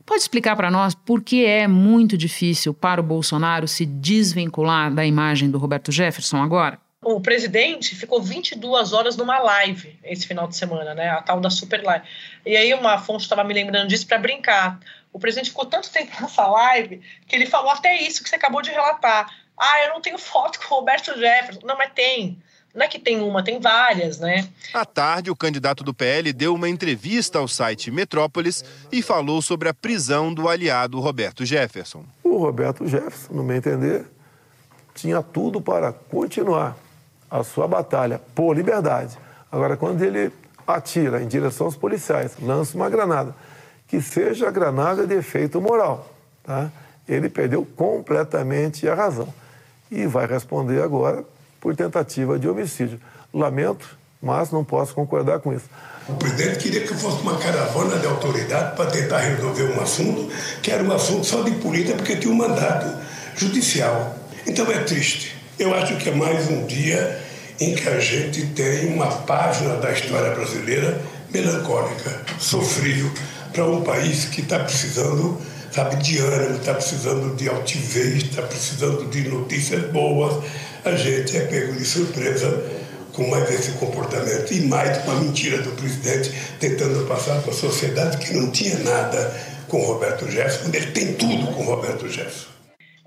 Pode 0.06 0.22
explicar 0.22 0.56
para 0.56 0.72
nós 0.72 0.94
por 0.94 1.22
que 1.22 1.46
é 1.46 1.68
muito 1.68 2.18
difícil 2.18 2.74
para 2.74 3.00
o 3.00 3.04
Bolsonaro 3.04 3.68
se 3.68 3.86
desvincular 3.86 4.94
da 4.94 5.06
imagem 5.06 5.50
do 5.50 5.58
Roberto 5.58 5.92
Jefferson 5.92 6.38
agora? 6.38 6.80
O 7.04 7.20
presidente 7.20 7.96
ficou 7.96 8.22
22 8.22 8.94
horas 8.94 9.18
numa 9.18 9.40
live 9.40 9.98
esse 10.04 10.28
final 10.28 10.48
de 10.48 10.56
semana, 10.56 10.94
né? 10.94 11.10
A 11.10 11.22
tal 11.22 11.40
da 11.40 11.50
super 11.50 11.82
live. 11.82 12.06
E 12.46 12.56
aí 12.56 12.74
uma 12.74 12.98
fonte 13.00 13.24
estava 13.24 13.44
me 13.44 13.54
lembrando 13.54 13.88
disso 13.88 14.06
para 14.06 14.20
brincar. 14.20 14.80
O 15.12 15.20
presidente 15.20 15.50
ficou 15.50 15.66
tanto 15.66 15.90
tempo 15.92 16.12
nessa 16.22 16.46
live 16.46 17.02
que 17.28 17.36
ele 17.36 17.46
falou 17.46 17.72
até 17.72 18.02
isso 18.02 18.24
que 18.24 18.30
você 18.30 18.36
acabou 18.36 18.62
de 18.62 18.70
relatar. 18.70 19.34
Ah, 19.58 19.84
eu 19.86 19.94
não 19.94 20.02
tenho 20.02 20.18
foto 20.18 20.60
com 20.60 20.76
o 20.76 20.80
Roberto 20.80 21.18
Jefferson. 21.18 21.66
Não, 21.66 21.78
mas 21.78 21.92
tem. 21.94 22.42
Não 22.74 22.86
é 22.86 22.88
que 22.88 23.00
tem 23.00 23.22
uma, 23.22 23.44
tem 23.44 23.60
várias, 23.60 24.20
né? 24.20 24.48
À 24.74 24.86
tarde, 24.86 25.30
o 25.30 25.36
candidato 25.36 25.84
do 25.84 25.94
PL 25.94 26.32
deu 26.32 26.56
uma 26.56 26.70
entrevista 26.70 27.40
ao 27.40 27.48
site 27.48 27.92
Metrópolis 27.92 28.64
e 28.92 29.02
falou 29.02 29.42
sobre 29.42 29.68
a 29.68 29.74
prisão 29.74 30.34
do 30.34 30.48
aliado 30.48 31.00
Roberto 31.00 31.46
Jefferson. 31.46 32.06
O 32.24 32.38
Roberto 32.38 32.88
Jefferson, 32.88 33.34
no 33.34 33.44
meu 33.44 33.58
entender, 33.58 34.06
tinha 34.96 35.22
tudo 35.22 35.60
para 35.60 35.92
continuar 35.92 36.78
a 37.30 37.44
sua 37.44 37.68
batalha 37.68 38.22
por 38.34 38.56
liberdade. 38.56 39.18
Agora, 39.52 39.76
quando 39.76 40.02
ele 40.02 40.32
atira 40.66 41.22
em 41.22 41.28
direção 41.28 41.66
aos 41.66 41.76
policiais, 41.76 42.38
lança 42.42 42.76
uma 42.78 42.90
granada, 42.90 43.36
que 43.88 44.02
seja 44.02 44.48
a 44.48 44.52
granada 44.52 45.06
de 45.06 45.16
efeito 45.16 45.60
moral, 45.60 46.10
tá? 46.44 46.72
ele 47.08 47.30
perdeu 47.30 47.66
completamente 47.66 48.88
a 48.88 48.96
razão. 48.96 49.34
E 49.90 50.06
vai 50.06 50.26
responder 50.26 50.82
agora 50.82 51.26
por 51.62 51.76
tentativa 51.76 52.38
de 52.38 52.50
homicídio. 52.50 53.00
Lamento, 53.34 53.98
mas 54.22 54.52
não 54.52 54.66
posso 54.66 54.94
concordar 54.94 55.40
com 55.40 55.54
isso. 55.54 55.70
O 56.10 56.14
presidente 56.16 56.58
queria 56.58 56.82
que 56.82 56.94
fosse 56.96 57.22
uma 57.22 57.38
caravana 57.38 57.98
de 57.98 58.08
autoridade 58.08 58.76
para 58.76 58.90
tentar 58.90 59.20
resolver 59.20 59.72
um 59.72 59.82
assunto 59.82 60.30
que 60.62 60.72
era 60.72 60.84
um 60.84 60.92
assunto 60.92 61.26
só 61.26 61.44
de 61.44 61.52
política, 61.52 61.96
porque 61.96 62.18
tinha 62.18 62.34
um 62.34 62.38
mandato 62.38 62.94
judicial. 63.38 64.18
Então 64.46 64.70
é 64.70 64.80
triste. 64.80 65.38
Eu 65.58 65.74
acho 65.76 65.96
que 65.98 66.10
é 66.10 66.16
mais 66.16 66.50
um 66.50 66.66
dia 66.66 67.22
em 67.60 67.76
que 67.76 67.88
a 67.88 68.00
gente 68.00 68.48
tem 68.48 68.92
uma 68.92 69.08
página 69.08 69.76
da 69.76 69.92
história 69.92 70.32
brasileira 70.32 71.00
melancólica, 71.32 72.22
sofrível, 72.40 73.12
para 73.54 73.66
um 73.66 73.82
país 73.82 74.26
que 74.26 74.42
está 74.42 74.60
precisando, 74.60 75.40
sabe, 75.72 75.98
de 75.98 76.18
ânimo, 76.18 76.58
está 76.58 76.74
precisando 76.74 77.36
de 77.36 77.48
altivez, 77.48 78.24
está 78.24 78.42
precisando 78.42 79.08
de 79.10 79.30
notícias 79.30 79.92
boas, 79.92 80.44
a 80.84 80.96
gente 80.96 81.38
é 81.38 81.42
pego 81.42 81.74
de 81.74 81.86
surpresa 81.86 82.64
com 83.14 83.28
mais 83.28 83.50
esse 83.52 83.72
comportamento 83.74 84.54
e 84.54 84.62
mais 84.62 84.98
com 85.00 85.12
a 85.12 85.16
mentira 85.16 85.58
do 85.60 85.72
presidente 85.72 86.32
tentando 86.60 87.06
passar 87.08 87.42
para 87.42 87.52
a 87.52 87.56
sociedade 87.56 88.18
que 88.18 88.34
não 88.34 88.50
tinha 88.52 88.78
nada 88.80 89.34
com 89.68 89.82
Roberto 89.82 90.30
Jefferson, 90.30 90.64
quando 90.64 90.76
ele 90.76 90.92
tem 90.92 91.14
tudo 91.14 91.48
com 91.54 91.64
Roberto 91.64 92.08
Jefferson. 92.08 92.48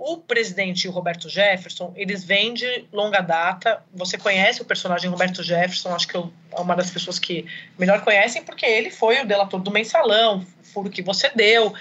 O 0.06 0.18
presidente 0.18 0.86
Roberto 0.86 1.30
Jefferson, 1.30 1.90
eles 1.96 2.22
vêm 2.22 2.52
de 2.52 2.84
longa 2.92 3.22
data. 3.22 3.82
Você 3.94 4.18
conhece 4.18 4.60
o 4.60 4.64
personagem 4.66 5.08
Roberto 5.08 5.42
Jefferson, 5.42 5.94
acho 5.94 6.06
que 6.06 6.14
é 6.14 6.22
uma 6.58 6.76
das 6.76 6.90
pessoas 6.90 7.18
que 7.18 7.46
melhor 7.78 8.02
conhecem, 8.02 8.42
porque 8.42 8.66
ele 8.66 8.90
foi 8.90 9.22
o 9.22 9.26
delator 9.26 9.58
do 9.62 9.70
mensalão, 9.70 10.46
furo 10.62 10.90
que 10.90 11.00
você 11.00 11.30
deu 11.30 11.72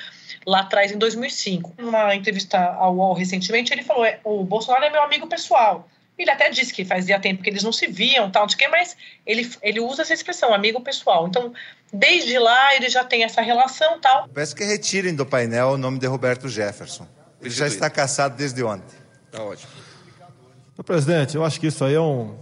lá 0.46 0.62
atrás, 0.62 0.94
em 0.94 0.98
2005. 0.98 1.74
Numa 1.78 2.16
entrevista 2.16 2.58
ao 2.60 2.96
UOL 2.96 3.14
recentemente, 3.14 3.74
ele 3.74 3.84
falou: 3.84 4.06
é, 4.06 4.22
o 4.24 4.42
Bolsonaro 4.46 4.86
é 4.86 4.90
meu 4.90 5.04
amigo 5.04 5.28
pessoal. 5.28 5.86
Ele 6.18 6.32
até 6.32 6.50
disse 6.50 6.74
que 6.74 6.86
fazia 6.86 7.20
tempo 7.20 7.44
que 7.44 7.50
eles 7.50 7.62
não 7.62 7.74
se 7.74 7.88
viam, 7.88 8.32
tal, 8.32 8.48
não 8.48 8.56
quê, 8.56 8.70
mas 8.70 8.96
ele, 9.26 9.52
ele 9.62 9.82
usa 9.82 10.04
essa 10.04 10.14
expressão, 10.14 10.54
amigo 10.54 10.80
pessoal. 10.80 11.28
Então, 11.28 11.52
desde 11.92 12.40
lá, 12.40 12.74
ele 12.74 12.88
já 12.88 13.04
tem 13.04 13.26
essa 13.26 13.42
relação 13.42 14.00
tal. 14.00 14.30
Peço 14.30 14.56
que 14.56 14.64
retirem 14.64 15.14
do 15.14 15.26
painel 15.26 15.72
o 15.72 15.78
nome 15.78 16.00
de 16.00 16.08
Roberto 16.08 16.48
Jefferson. 16.48 17.06
Ele 17.44 17.54
já 17.54 17.68
está 17.68 17.90
caçado 17.90 18.38
desde 18.38 18.64
ontem. 18.64 18.98
Está 19.26 19.44
ótimo. 19.44 19.70
presidente, 20.86 21.36
eu 21.36 21.44
acho 21.44 21.60
que 21.60 21.68
isso 21.68 21.84
aí 21.84 21.94
é 21.94 22.00
um. 22.00 22.38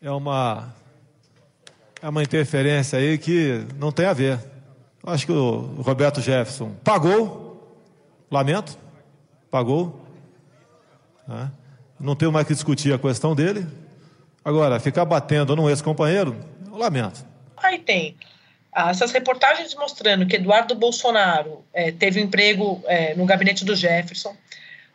É 0.00 0.10
uma. 0.10 0.74
É 2.02 2.08
uma 2.08 2.20
interferência 2.20 2.98
aí 2.98 3.16
que 3.16 3.64
não 3.76 3.92
tem 3.92 4.06
a 4.06 4.12
ver. 4.12 4.40
Eu 5.04 5.12
acho 5.12 5.24
que 5.24 5.30
o 5.30 5.80
Roberto 5.82 6.20
Jefferson 6.20 6.72
pagou, 6.82 7.78
lamento, 8.28 8.76
pagou. 9.48 10.04
Né? 11.26 11.50
Não 12.00 12.16
tenho 12.16 12.32
mais 12.32 12.44
que 12.44 12.54
discutir 12.54 12.92
a 12.92 12.98
questão 12.98 13.36
dele. 13.36 13.64
Agora, 14.44 14.80
ficar 14.80 15.04
batendo 15.04 15.54
num 15.54 15.70
ex-companheiro, 15.70 16.36
eu 16.66 16.76
lamento. 16.76 17.24
Aí 17.56 17.78
tem 17.78 18.16
essas 18.74 19.12
reportagens 19.12 19.74
mostrando 19.74 20.26
que 20.26 20.36
Eduardo 20.36 20.74
Bolsonaro 20.74 21.64
é, 21.72 21.92
teve 21.92 22.20
um 22.20 22.24
emprego 22.24 22.82
é, 22.86 23.14
no 23.14 23.26
gabinete 23.26 23.64
do 23.64 23.76
Jefferson. 23.76 24.34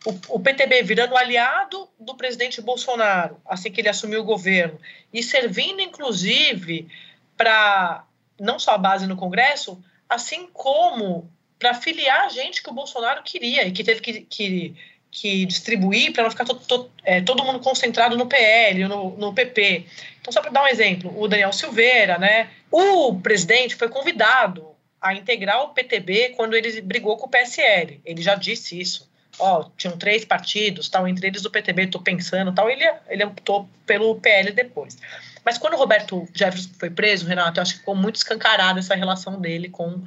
o, 0.03 0.35
o 0.35 0.39
PTB 0.39 0.81
virando 0.81 1.15
aliado 1.15 1.87
do 1.99 2.15
presidente 2.15 2.61
Bolsonaro, 2.61 3.39
assim 3.45 3.71
que 3.71 3.81
ele 3.81 3.89
assumiu 3.89 4.21
o 4.21 4.25
governo, 4.25 4.79
e 5.13 5.21
servindo, 5.21 5.79
inclusive, 5.79 6.87
para 7.35 8.03
não 8.39 8.57
só 8.57 8.71
a 8.71 8.77
base 8.77 9.05
no 9.05 9.15
Congresso, 9.15 9.81
assim 10.09 10.47
como 10.51 11.29
para 11.59 11.73
filiar 11.73 12.29
gente 12.29 12.61
que 12.61 12.69
o 12.69 12.73
Bolsonaro 12.73 13.21
queria 13.23 13.67
e 13.67 13.71
que 13.71 13.83
teve 13.83 14.01
que, 14.01 14.21
que, 14.21 14.75
que 15.11 15.45
distribuir 15.45 16.13
para 16.13 16.23
não 16.23 16.31
ficar 16.31 16.45
to, 16.45 16.55
to, 16.55 16.89
é, 17.03 17.21
todo 17.21 17.43
mundo 17.43 17.59
concentrado 17.59 18.15
no 18.15 18.27
PL, 18.27 18.87
no, 18.87 19.17
no 19.17 19.33
PP. 19.33 19.85
Então, 20.27 20.33
só 20.33 20.41
para 20.41 20.51
dar 20.51 20.63
um 20.63 20.67
exemplo, 20.67 21.17
o 21.17 21.25
Daniel 21.25 21.53
Silveira, 21.53 22.17
né? 22.17 22.49
O 22.69 23.15
presidente 23.15 23.75
foi 23.75 23.87
convidado 23.87 24.67
a 25.01 25.13
integrar 25.13 25.63
o 25.63 25.69
PTB 25.69 26.33
quando 26.35 26.53
ele 26.53 26.81
brigou 26.81 27.15
com 27.15 27.27
o 27.27 27.29
PSL. 27.29 28.01
Ele 28.03 28.21
já 28.21 28.35
disse 28.35 28.77
isso. 28.77 29.09
Ó, 29.39 29.69
tinham 29.77 29.97
três 29.97 30.25
partidos, 30.25 30.89
tal, 30.89 31.07
entre 31.07 31.27
eles 31.27 31.45
o 31.45 31.49
PTB, 31.49 31.83
estou 31.83 32.01
pensando, 32.01 32.53
tal. 32.53 32.69
Ele, 32.69 32.83
ele 33.07 33.23
optou 33.23 33.69
pelo 33.85 34.15
PL 34.19 34.51
depois. 34.51 34.97
Mas 35.45 35.57
quando 35.57 35.75
o 35.75 35.77
Roberto 35.77 36.27
Jefferson 36.33 36.71
foi 36.77 36.89
preso, 36.89 37.25
Renato, 37.25 37.59
eu 37.59 37.61
acho 37.61 37.75
que 37.75 37.79
ficou 37.79 37.95
muito 37.95 38.17
escancarada 38.17 38.79
essa 38.79 38.95
relação 38.95 39.39
dele 39.39 39.69
com 39.69 40.03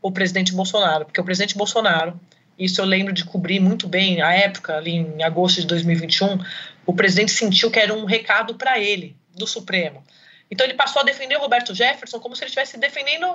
o 0.00 0.12
presidente 0.12 0.52
Bolsonaro, 0.52 1.06
porque 1.06 1.20
o 1.20 1.24
presidente 1.24 1.56
Bolsonaro, 1.56 2.20
isso 2.56 2.80
eu 2.80 2.84
lembro 2.84 3.12
de 3.12 3.24
cobrir 3.24 3.58
muito 3.58 3.88
bem 3.88 4.22
a 4.22 4.32
época, 4.32 4.76
ali 4.76 4.92
em 4.92 5.24
agosto 5.24 5.60
de 5.60 5.66
2021, 5.66 6.38
o 6.84 6.92
presidente 6.92 7.32
sentiu 7.32 7.68
que 7.68 7.80
era 7.80 7.92
um 7.92 8.04
recado 8.04 8.54
para 8.54 8.78
ele, 8.78 9.16
do 9.36 9.46
Supremo. 9.46 10.02
Então 10.50 10.66
ele 10.66 10.74
passou 10.74 11.02
a 11.02 11.04
defender 11.04 11.36
o 11.36 11.40
Roberto 11.40 11.74
Jefferson 11.74 12.18
como 12.20 12.34
se 12.34 12.42
ele 12.42 12.48
estivesse 12.48 12.78
defendendo 12.78 13.34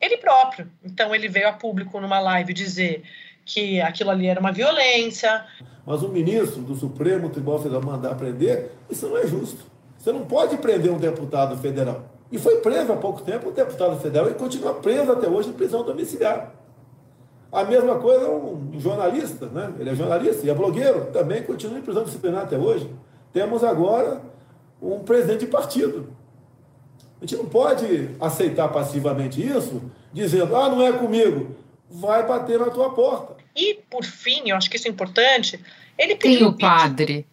ele 0.00 0.16
próprio. 0.16 0.70
Então 0.82 1.14
ele 1.14 1.28
veio 1.28 1.48
a 1.48 1.52
público 1.52 2.00
numa 2.00 2.18
live 2.20 2.52
dizer 2.52 3.02
que 3.44 3.80
aquilo 3.80 4.10
ali 4.10 4.26
era 4.26 4.40
uma 4.40 4.52
violência. 4.52 5.44
Mas 5.86 6.02
o 6.02 6.08
ministro 6.08 6.62
do 6.62 6.74
Supremo 6.74 7.30
Tribunal 7.30 7.62
Federal 7.62 7.82
mandar 7.82 8.14
prender, 8.14 8.70
isso 8.90 9.08
não 9.08 9.16
é 9.16 9.26
justo. 9.26 9.64
Você 9.98 10.12
não 10.12 10.26
pode 10.26 10.56
prender 10.58 10.92
um 10.92 10.98
deputado 10.98 11.56
federal. 11.56 12.04
E 12.30 12.38
foi 12.38 12.60
preso 12.60 12.92
há 12.92 12.96
pouco 12.96 13.22
tempo 13.22 13.48
um 13.48 13.52
deputado 13.52 13.98
federal 13.98 14.30
e 14.30 14.34
continua 14.34 14.74
preso 14.74 15.10
até 15.10 15.26
hoje 15.26 15.48
em 15.48 15.54
prisão 15.54 15.82
domiciliar. 15.82 16.54
A 17.50 17.64
mesma 17.64 17.98
coisa 17.98 18.28
um 18.28 18.78
jornalista, 18.78 19.46
né? 19.46 19.72
Ele 19.78 19.88
é 19.88 19.94
jornalista 19.94 20.46
e 20.46 20.50
é 20.50 20.54
blogueiro, 20.54 21.06
também 21.06 21.42
continua 21.42 21.78
em 21.78 21.82
prisão 21.82 22.04
disciplinar 22.04 22.42
até 22.42 22.58
hoje. 22.58 22.88
Temos 23.32 23.64
agora 23.64 24.20
um 24.80 25.00
presidente 25.00 25.40
de 25.40 25.46
partido. 25.46 26.16
A 27.20 27.26
gente 27.26 27.36
não 27.36 27.46
pode 27.46 28.10
aceitar 28.20 28.68
passivamente 28.68 29.44
isso, 29.44 29.90
dizendo, 30.12 30.54
ah, 30.56 30.68
não 30.68 30.86
é 30.86 30.92
comigo, 30.92 31.56
vai 31.90 32.24
bater 32.26 32.58
na 32.58 32.70
tua 32.70 32.90
porta. 32.90 33.36
E, 33.56 33.74
por 33.90 34.04
fim, 34.04 34.50
eu 34.50 34.56
acho 34.56 34.70
que 34.70 34.76
isso 34.76 34.86
é 34.86 34.90
importante, 34.90 35.60
ele 35.98 36.14
pediu... 36.14 36.38
Tem 36.38 36.46
o 36.46 36.56
padre. 36.56 37.26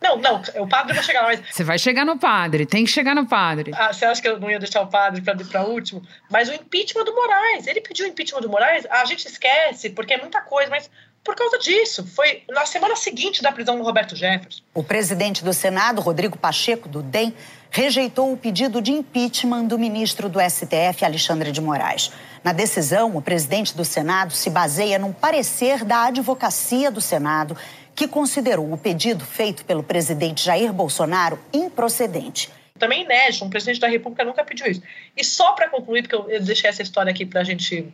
Não, 0.00 0.18
não, 0.18 0.42
o 0.58 0.68
padre 0.68 0.92
vai 0.94 1.02
chegar 1.02 1.22
lá, 1.22 1.28
mas... 1.28 1.42
Você 1.50 1.64
vai 1.64 1.78
chegar 1.78 2.04
no 2.04 2.18
padre, 2.18 2.66
tem 2.66 2.84
que 2.84 2.90
chegar 2.90 3.14
no 3.14 3.26
padre. 3.26 3.72
Ah, 3.74 3.92
você 3.92 4.04
acha 4.04 4.20
que 4.20 4.28
eu 4.28 4.38
não 4.38 4.50
ia 4.50 4.58
deixar 4.58 4.82
o 4.82 4.86
padre 4.86 5.22
para 5.22 5.64
último? 5.64 6.02
Mas 6.30 6.48
o 6.48 6.52
impeachment 6.52 7.04
do 7.04 7.14
Moraes, 7.14 7.66
ele 7.66 7.80
pediu 7.80 8.06
o 8.06 8.08
impeachment 8.08 8.42
do 8.42 8.48
Moraes, 8.48 8.86
a 8.86 9.04
gente 9.06 9.26
esquece, 9.26 9.90
porque 9.90 10.14
é 10.14 10.18
muita 10.18 10.40
coisa, 10.42 10.70
mas 10.70 10.90
por 11.26 11.34
causa 11.34 11.58
disso. 11.58 12.06
Foi 12.06 12.44
na 12.48 12.64
semana 12.64 12.94
seguinte 12.94 13.42
da 13.42 13.50
prisão 13.50 13.76
do 13.76 13.82
Roberto 13.82 14.14
Jefferson. 14.14 14.62
O 14.72 14.82
presidente 14.84 15.44
do 15.44 15.52
Senado, 15.52 16.00
Rodrigo 16.00 16.38
Pacheco, 16.38 16.88
do 16.88 17.02
DEM, 17.02 17.34
rejeitou 17.68 18.32
o 18.32 18.36
pedido 18.36 18.80
de 18.80 18.92
impeachment 18.92 19.64
do 19.64 19.76
ministro 19.76 20.28
do 20.28 20.38
STF, 20.40 21.04
Alexandre 21.04 21.50
de 21.50 21.60
Moraes. 21.60 22.12
Na 22.44 22.52
decisão, 22.52 23.16
o 23.16 23.20
presidente 23.20 23.76
do 23.76 23.84
Senado 23.84 24.32
se 24.32 24.48
baseia 24.48 24.98
num 24.98 25.12
parecer 25.12 25.84
da 25.84 26.04
advocacia 26.04 26.90
do 26.90 27.00
Senado 27.00 27.56
que 27.94 28.06
considerou 28.06 28.72
o 28.72 28.78
pedido 28.78 29.24
feito 29.24 29.64
pelo 29.64 29.82
presidente 29.82 30.44
Jair 30.44 30.72
Bolsonaro 30.72 31.38
improcedente. 31.52 32.50
Também 32.78 33.02
inédito, 33.02 33.44
um 33.44 33.50
presidente 33.50 33.80
da 33.80 33.88
República 33.88 34.22
nunca 34.22 34.44
pediu 34.44 34.66
isso. 34.66 34.82
E 35.16 35.24
só 35.24 35.52
para 35.52 35.68
concluir, 35.68 36.02
porque 36.02 36.14
eu 36.14 36.42
deixei 36.42 36.70
essa 36.70 36.82
história 36.82 37.10
aqui 37.10 37.24
para 37.24 37.40
a 37.40 37.44
gente, 37.44 37.92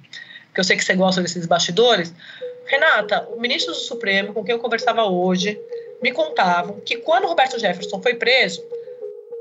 que 0.53 0.61
eu 0.61 0.65
sei 0.65 0.77
que 0.77 0.85
você 0.85 0.95
gosta 0.95 1.23
desses 1.23 1.47
bastidores, 1.47 2.13
Renata, 2.73 3.29
o 3.31 3.39
ministro 3.39 3.75
do 3.75 3.79
Supremo, 3.79 4.33
com 4.33 4.43
quem 4.43 4.55
eu 4.55 4.59
conversava 4.59 5.05
hoje, 5.05 5.61
me 6.01 6.11
contavam 6.11 6.81
que 6.81 6.97
quando 6.97 7.27
Roberto 7.27 7.59
Jefferson 7.59 8.01
foi 8.01 8.15
preso, 8.15 8.65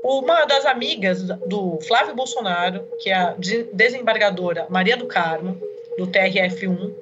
uma 0.04 0.44
das 0.44 0.66
amigas 0.66 1.22
do 1.46 1.80
Flávio 1.80 2.14
Bolsonaro, 2.14 2.86
que 2.98 3.08
é 3.08 3.14
a 3.14 3.34
desembargadora 3.72 4.66
Maria 4.68 4.98
do 4.98 5.06
Carmo, 5.06 5.58
do 5.96 6.06
TRF1, 6.08 6.94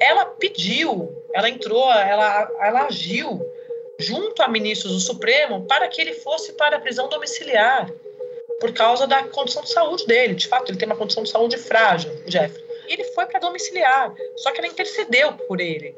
ela 0.00 0.24
pediu, 0.24 1.08
ela 1.32 1.48
entrou, 1.48 1.88
ela, 1.92 2.50
ela 2.60 2.86
agiu 2.86 3.40
junto 3.96 4.42
a 4.42 4.48
ministros 4.48 4.92
do 4.92 5.00
Supremo 5.00 5.66
para 5.66 5.86
que 5.86 6.00
ele 6.00 6.14
fosse 6.14 6.54
para 6.54 6.78
a 6.78 6.80
prisão 6.80 7.08
domiciliar, 7.08 7.88
por 8.58 8.72
causa 8.72 9.06
da 9.06 9.22
condição 9.22 9.62
de 9.62 9.70
saúde 9.70 10.04
dele. 10.04 10.34
De 10.34 10.48
fato, 10.48 10.70
ele 10.72 10.78
tem 10.78 10.86
uma 10.86 10.96
condição 10.96 11.22
de 11.22 11.30
saúde 11.30 11.56
frágil, 11.56 12.10
Jeff. 12.26 12.69
Ele 12.90 13.04
foi 13.04 13.24
para 13.26 13.38
domiciliar, 13.38 14.12
só 14.36 14.50
que 14.50 14.58
ela 14.58 14.66
intercedeu 14.66 15.32
por 15.32 15.60
ele. 15.60 15.94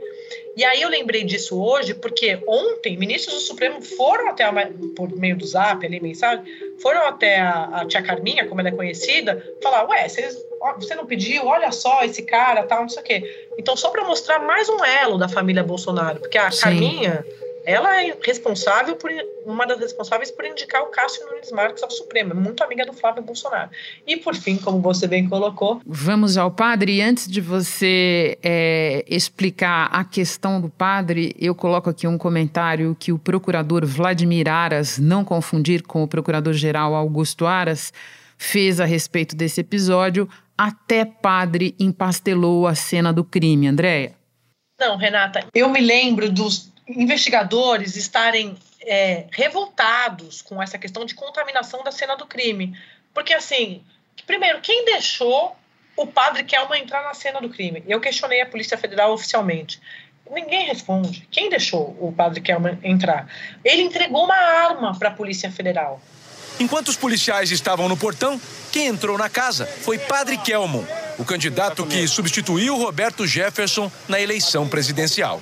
E 0.54 0.62
aí 0.62 0.82
eu 0.82 0.90
lembrei 0.90 1.24
disso 1.24 1.58
hoje, 1.58 1.94
porque 1.94 2.38
ontem 2.46 2.98
ministros 2.98 3.34
do 3.34 3.40
Supremo 3.40 3.80
foram 3.80 4.28
até, 4.28 4.44
a, 4.44 4.52
por 4.94 5.10
meio 5.16 5.36
do 5.36 5.46
zap, 5.46 5.84
ali, 5.84 5.98
mensagem, 5.98 6.44
foram 6.80 7.06
até 7.06 7.40
a, 7.40 7.80
a 7.80 7.86
tia 7.86 8.02
Carminha, 8.02 8.46
como 8.46 8.60
ela 8.60 8.68
é 8.68 8.72
conhecida, 8.72 9.42
falar, 9.62 9.88
ué, 9.88 10.06
vocês 10.06 10.36
você 10.76 10.94
não 10.94 11.06
pediu, 11.06 11.46
olha 11.46 11.72
só 11.72 12.04
esse 12.04 12.22
cara, 12.22 12.62
tal, 12.64 12.82
não 12.82 12.88
sei 12.88 13.02
o 13.02 13.04
quê. 13.04 13.48
Então, 13.58 13.76
só 13.76 13.90
para 13.90 14.04
mostrar 14.04 14.38
mais 14.38 14.68
um 14.68 14.84
elo 14.84 15.18
da 15.18 15.28
família 15.28 15.62
Bolsonaro, 15.62 16.20
porque 16.20 16.38
a 16.38 16.50
Sim. 16.50 16.60
Carminha, 16.60 17.26
ela 17.64 18.02
é 18.02 18.16
responsável 18.24 18.96
por 18.96 19.10
uma 19.46 19.66
das 19.66 19.78
responsáveis 19.78 20.30
por 20.30 20.44
indicar 20.44 20.82
o 20.82 20.86
Cássio 20.86 21.24
Nunes 21.26 21.50
Marques 21.52 21.82
ao 21.82 21.90
Supremo, 21.90 22.34
muito 22.34 22.62
amiga 22.62 22.84
do 22.84 22.92
Flávio 22.92 23.22
Bolsonaro. 23.22 23.70
E 24.06 24.16
por 24.16 24.34
fim, 24.34 24.56
como 24.56 24.80
você 24.80 25.06
bem 25.06 25.28
colocou, 25.28 25.80
vamos 25.86 26.36
ao 26.36 26.50
padre. 26.50 26.96
E 26.96 27.02
antes 27.02 27.28
de 27.28 27.40
você 27.40 28.38
é, 28.42 29.04
explicar 29.08 29.88
a 29.92 30.04
questão 30.04 30.60
do 30.60 30.68
padre, 30.68 31.34
eu 31.38 31.54
coloco 31.54 31.90
aqui 31.90 32.06
um 32.06 32.18
comentário 32.18 32.96
que 32.98 33.12
o 33.12 33.18
procurador 33.18 33.86
Vladimir 33.86 34.48
Aras, 34.48 34.98
não 34.98 35.24
confundir 35.24 35.82
com 35.82 36.02
o 36.02 36.08
procurador-geral 36.08 36.94
Augusto 36.94 37.46
Aras, 37.46 37.92
fez 38.36 38.80
a 38.80 38.84
respeito 38.84 39.36
desse 39.36 39.60
episódio. 39.60 40.28
Até 40.58 41.04
padre 41.04 41.74
empastelou 41.78 42.66
a 42.66 42.74
cena 42.74 43.12
do 43.12 43.24
crime, 43.24 43.68
Andréia. 43.68 44.14
Não, 44.80 44.96
Renata, 44.96 45.46
eu 45.54 45.68
me 45.68 45.80
lembro 45.80 46.30
dos 46.30 46.71
investigadores 46.96 47.96
estarem 47.96 48.56
é, 48.80 49.26
revoltados 49.32 50.42
com 50.42 50.62
essa 50.62 50.78
questão 50.78 51.04
de 51.04 51.14
contaminação 51.14 51.82
da 51.82 51.92
cena 51.92 52.16
do 52.16 52.26
crime. 52.26 52.76
Porque, 53.14 53.34
assim, 53.34 53.82
primeiro, 54.26 54.60
quem 54.60 54.84
deixou 54.84 55.56
o 55.96 56.06
padre 56.06 56.44
Kelman 56.44 56.82
entrar 56.82 57.02
na 57.02 57.14
cena 57.14 57.40
do 57.40 57.48
crime? 57.48 57.82
Eu 57.86 58.00
questionei 58.00 58.40
a 58.40 58.46
Polícia 58.46 58.78
Federal 58.78 59.12
oficialmente. 59.12 59.80
Ninguém 60.30 60.66
responde. 60.66 61.28
Quem 61.30 61.50
deixou 61.50 61.96
o 62.00 62.12
padre 62.12 62.40
Kelman 62.40 62.78
entrar? 62.82 63.28
Ele 63.64 63.82
entregou 63.82 64.24
uma 64.24 64.36
arma 64.36 64.98
para 64.98 65.08
a 65.08 65.12
Polícia 65.12 65.50
Federal. 65.50 66.00
Enquanto 66.60 66.88
os 66.88 66.96
policiais 66.96 67.50
estavam 67.50 67.88
no 67.88 67.96
portão, 67.96 68.40
quem 68.70 68.86
entrou 68.86 69.18
na 69.18 69.28
casa 69.28 69.66
foi 69.66 69.98
Padre 69.98 70.36
Kelmon, 70.38 70.84
o 71.18 71.24
candidato 71.24 71.84
que 71.86 72.06
substituiu 72.06 72.76
Roberto 72.76 73.26
Jefferson 73.26 73.90
na 74.08 74.20
eleição 74.20 74.68
presidencial. 74.68 75.40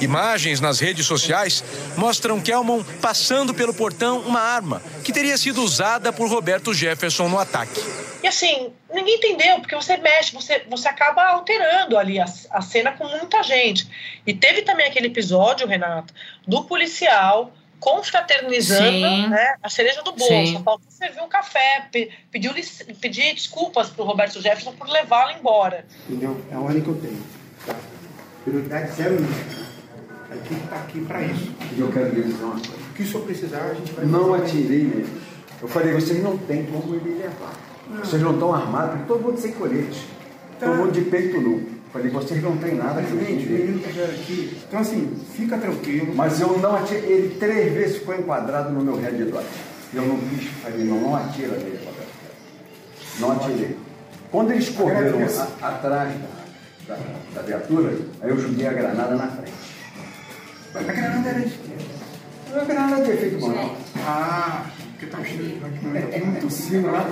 Imagens 0.00 0.60
nas 0.60 0.80
redes 0.80 1.06
sociais 1.06 1.62
mostram 1.96 2.40
Kelmon 2.40 2.82
passando 3.02 3.52
pelo 3.52 3.74
portão 3.74 4.20
uma 4.20 4.40
arma 4.40 4.82
que 5.04 5.12
teria 5.12 5.36
sido 5.36 5.62
usada 5.62 6.12
por 6.12 6.28
Roberto 6.28 6.72
Jefferson 6.72 7.28
no 7.28 7.38
ataque. 7.38 7.80
E 8.22 8.26
assim, 8.26 8.72
ninguém 8.92 9.16
entendeu, 9.16 9.60
porque 9.60 9.74
você 9.74 9.96
mexe, 9.96 10.32
você, 10.32 10.64
você 10.68 10.88
acaba 10.88 11.22
alterando 11.22 11.96
ali 11.98 12.18
a, 12.18 12.26
a 12.50 12.60
cena 12.60 12.92
com 12.92 13.06
muita 13.08 13.42
gente. 13.42 13.88
E 14.26 14.32
teve 14.32 14.62
também 14.62 14.86
aquele 14.86 15.08
episódio, 15.08 15.66
Renato, 15.66 16.12
do 16.46 16.64
policial 16.64 17.52
confraternizando 17.80 19.28
né, 19.30 19.54
a 19.62 19.68
cereja 19.68 20.02
do 20.02 20.12
bolo. 20.12 20.28
Sim. 20.28 20.52
Só 20.52 20.62
faltou 20.62 20.90
servir 20.90 21.20
um 21.20 21.28
café, 21.28 21.88
pediu, 22.30 22.52
pedir 23.00 23.34
desculpas 23.34 23.88
para 23.88 24.02
o 24.02 24.06
Roberto 24.06 24.40
Jefferson 24.40 24.72
por 24.72 24.88
levá-lo 24.88 25.32
embora. 25.36 25.86
Entendeu? 26.08 26.40
É 26.50 26.54
a 26.54 26.60
ordem 26.60 26.82
que 26.82 26.88
eu 26.88 27.00
tenho. 27.00 27.22
Tá? 27.66 27.74
Prioridade 28.44 28.92
zero 28.92 29.16
A 30.30 30.36
equipe 30.36 30.62
está 30.62 30.76
aqui 30.76 31.04
para 31.04 31.22
isso. 31.22 31.50
E 31.76 31.80
eu 31.80 31.90
quero 31.90 32.14
dizer 32.14 32.44
uma 32.44 32.52
coisa. 32.52 32.76
O 32.90 32.94
que 32.94 33.02
o 33.02 33.06
senhor 33.06 33.24
precisar, 33.24 33.62
a 33.62 33.74
gente 33.74 33.92
vai 33.92 34.04
Não 34.04 34.34
atirei 34.34 34.84
neles. 34.84 35.08
Eu 35.60 35.68
falei, 35.68 35.92
vocês 35.92 36.22
não 36.22 36.38
têm 36.38 36.66
como 36.66 36.86
me 36.86 37.18
levar. 37.18 37.52
Não. 37.88 38.04
Vocês 38.04 38.22
não 38.22 38.34
estão 38.34 38.54
armados, 38.54 38.90
porque 38.92 39.06
todo 39.06 39.22
mundo 39.22 39.38
sem 39.38 39.52
colete. 39.52 40.06
Tá. 40.58 40.66
Todo 40.66 40.76
mundo 40.76 40.92
de 40.92 41.02
peito 41.02 41.40
nu. 41.40 41.79
Falei, 41.92 42.08
vocês 42.08 42.40
não 42.42 42.56
tem 42.56 42.76
nada 42.76 43.02
que 43.02 43.10
eu 43.10 44.04
aqui. 44.04 44.58
Então, 44.68 44.80
assim, 44.80 45.12
fica 45.34 45.58
tranquilo. 45.58 46.14
Mas 46.14 46.40
eu 46.40 46.56
não 46.58 46.76
atirei. 46.76 47.10
Ele 47.10 47.36
três 47.36 47.72
vezes 47.72 47.98
ficou 47.98 48.14
enquadrado 48.14 48.70
no 48.70 48.80
meu 48.80 48.96
redor. 49.00 49.42
Eu 49.92 50.02
não 50.02 50.16
quis. 50.18 50.48
Falei, 50.62 50.84
não, 50.84 51.00
não 51.00 51.16
atira 51.16 51.56
nele, 51.56 51.80
Não 53.18 53.32
atirei. 53.32 53.76
Quando 54.30 54.52
eles 54.52 54.68
correram 54.68 55.18
a, 55.18 55.68
atrás 55.68 56.12
da, 56.86 56.94
da, 56.94 57.00
da, 57.34 57.42
viatura, 57.42 57.96
aí 58.20 58.30
eu 58.30 58.40
joguei 58.40 58.68
a 58.68 58.72
granada 58.72 59.16
na 59.16 59.26
frente. 59.26 59.52
Mas 60.72 60.88
a 60.88 60.92
granada 60.92 61.28
era 61.28 61.40
de 61.40 61.50
quê? 61.50 61.74
A 62.54 62.64
granada 62.64 63.04
de 63.04 63.10
efeito 63.10 63.40
moral. 63.40 63.76
Ah, 63.98 64.66
que 65.00 65.06
tá 65.06 65.24
cheio 65.24 65.58
de 65.58 66.24
muito 66.24 66.42
tossindo 66.42 66.92
lá. 66.92 67.04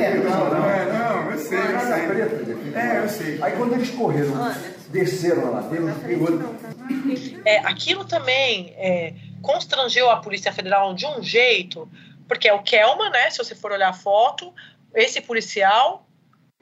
É, 0.00 0.14
não, 0.14 0.50
não. 0.50 0.70
É, 0.70 0.92
não, 0.92 1.30
eu 1.30 1.38
sei, 1.38 1.58
eu 1.58 1.80
sei. 1.80 2.74
É, 2.74 2.98
eu 3.04 3.08
sei. 3.08 3.42
Aí 3.42 3.52
quando 3.52 3.74
eles 3.74 3.90
correram, 3.90 4.32
desceram 4.88 5.52
lá, 5.52 5.60
do 5.60 6.20
outro. 6.22 6.56
É, 7.44 7.58
aquilo 7.58 8.06
também 8.06 8.72
é, 8.78 9.12
constrangeu 9.42 10.10
a 10.10 10.16
Polícia 10.16 10.50
Federal 10.50 10.94
de 10.94 11.06
um 11.06 11.22
jeito, 11.22 11.86
porque 12.26 12.48
é 12.48 12.54
o 12.54 12.62
Kelman, 12.62 13.10
né? 13.10 13.28
Se 13.28 13.38
você 13.38 13.54
for 13.54 13.72
olhar 13.72 13.90
a 13.90 13.92
foto, 13.92 14.54
esse 14.94 15.20
policial 15.20 16.08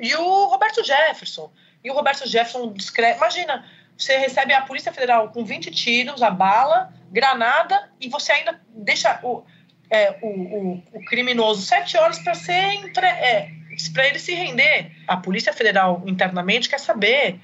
e 0.01 0.14
o 0.16 0.46
Roberto 0.46 0.85
Jefferson. 0.85 1.53
E 1.85 1.90
o 1.90 1.94
Roberto 1.94 2.27
Jefferson 2.29 2.72
descreve. 2.72 3.18
Imagina, 3.18 3.64
você 3.96 4.18
recebe 4.18 4.53
a 4.53 4.62
Polícia 4.62 4.92
Federal 4.92 5.29
com 5.31 5.44
20 5.44 5.70
tiros, 5.70 6.22
a 6.22 6.31
bala, 6.31 6.92
granada, 7.09 7.88
e 8.01 8.09
você 8.09 8.33
ainda 8.33 8.61
deixa 8.75 9.20
o, 9.22 9.44
é, 9.90 10.16
o, 10.22 10.27
o, 10.27 10.83
o 10.92 11.05
criminoso 11.05 11.62
sete 11.62 11.96
horas 11.96 12.18
para 12.18 12.35
ser 12.35 12.53
entre, 12.53 13.07
é, 13.07 13.51
para 13.92 14.07
ele 14.07 14.18
se 14.18 14.35
render. 14.35 14.92
A 15.07 15.16
Polícia 15.16 15.53
Federal 15.53 16.03
internamente 16.07 16.68
quer 16.68 16.81
saber 16.81 17.40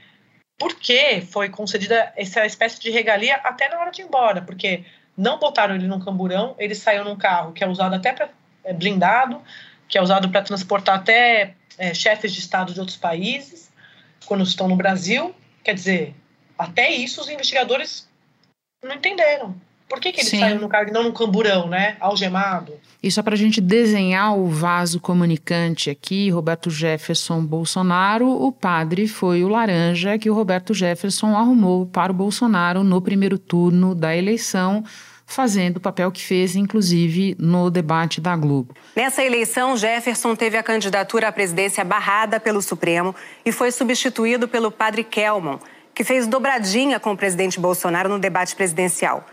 por 0.59 0.75
que 0.75 1.21
foi 1.23 1.49
concedida 1.49 2.13
essa 2.17 2.45
espécie 2.47 2.81
de 2.81 2.91
regalia 2.91 3.37
até 3.37 3.69
na 3.69 3.81
hora 3.81 3.91
de 3.91 4.03
ir 4.03 4.05
embora, 4.05 4.43
porque 4.43 4.85
não 5.17 5.39
botaram 5.39 5.75
ele 5.75 5.87
num 5.87 6.01
camburão, 6.01 6.55
ele 6.59 6.75
saiu 6.75 7.05
num 7.05 7.17
carro 7.17 7.53
que 7.53 7.63
é 7.63 7.67
usado 7.67 7.95
até 7.95 8.13
para 8.13 8.29
é, 8.65 8.73
blindado, 8.73 9.43
que 9.89 9.99
é 9.99 10.03
usado 10.03 10.29
para 10.31 10.43
transportar 10.43 10.97
até 10.97 11.55
é, 11.77 11.93
chefes 11.93 12.33
de 12.33 12.41
estado 12.41 12.73
de 12.73 12.81
outros 12.81 12.97
países 12.97 13.71
quando 14.25 14.45
estão 14.45 14.69
no 14.69 14.77
Brasil. 14.77 15.35
Quer 15.63 15.75
dizer, 15.75 16.15
até 16.59 16.91
isso 16.91 17.21
os 17.21 17.29
investigadores 17.29 18.09
não 18.83 18.95
entenderam. 18.95 19.55
Por 19.93 20.01
que, 20.01 20.11
que 20.11 20.23
ele 20.23 20.29
Sim. 20.31 20.41
saiu 20.41 20.59
no 20.59 20.71
carro 20.71 20.89
e 20.89 20.91
não 20.91 21.03
no 21.03 21.13
camburão, 21.13 21.69
né? 21.69 21.99
Algemado. 22.01 22.73
E 23.03 23.13
só 23.13 23.23
para 23.23 23.35
a 23.35 23.37
gente 23.37 23.61
desenhar 23.61 24.35
o 24.35 24.47
vaso 24.47 24.99
comunicante 24.99 25.91
aqui, 25.91 26.31
Roberto 26.31 26.71
Jefferson 26.71 27.45
Bolsonaro, 27.45 28.27
o 28.27 28.51
padre 28.51 29.07
foi 29.07 29.45
o 29.45 29.49
laranja 29.49 30.17
que 30.17 30.31
o 30.31 30.35
Roberto 30.35 30.73
Jefferson 30.73 31.37
arrumou 31.37 31.85
para 31.85 32.11
o 32.11 32.15
Bolsonaro 32.15 32.83
no 32.83 33.03
primeiro 33.03 33.37
turno 33.37 33.95
da 33.95 34.17
eleição 34.17 34.83
fazendo 35.27 35.77
o 35.77 35.81
papel 35.81 36.11
que 36.11 36.23
fez, 36.23 36.57
inclusive, 36.57 37.37
no 37.39 37.71
debate 37.71 38.21
da 38.21 38.35
Globo. 38.35 38.75
Nessa 38.97 39.23
eleição, 39.23 39.77
Jefferson 39.77 40.35
teve 40.35 40.57
a 40.57 40.63
candidatura 40.63 41.29
à 41.29 41.33
presidência 41.33 41.85
barrada 41.85 42.41
pelo 42.41 42.63
Supremo 42.63 43.15
e 43.45 43.53
foi 43.53 43.71
substituído 43.71 44.49
pelo 44.49 44.71
padre 44.71 45.05
Kelmon, 45.05 45.59
que 45.95 46.03
fez 46.03 46.27
dobradinha 46.27 46.99
com 46.99 47.13
o 47.13 47.17
presidente 47.17 47.61
Bolsonaro 47.61 48.09
no 48.09 48.19
debate 48.19 48.55
presidencial. 48.57 49.27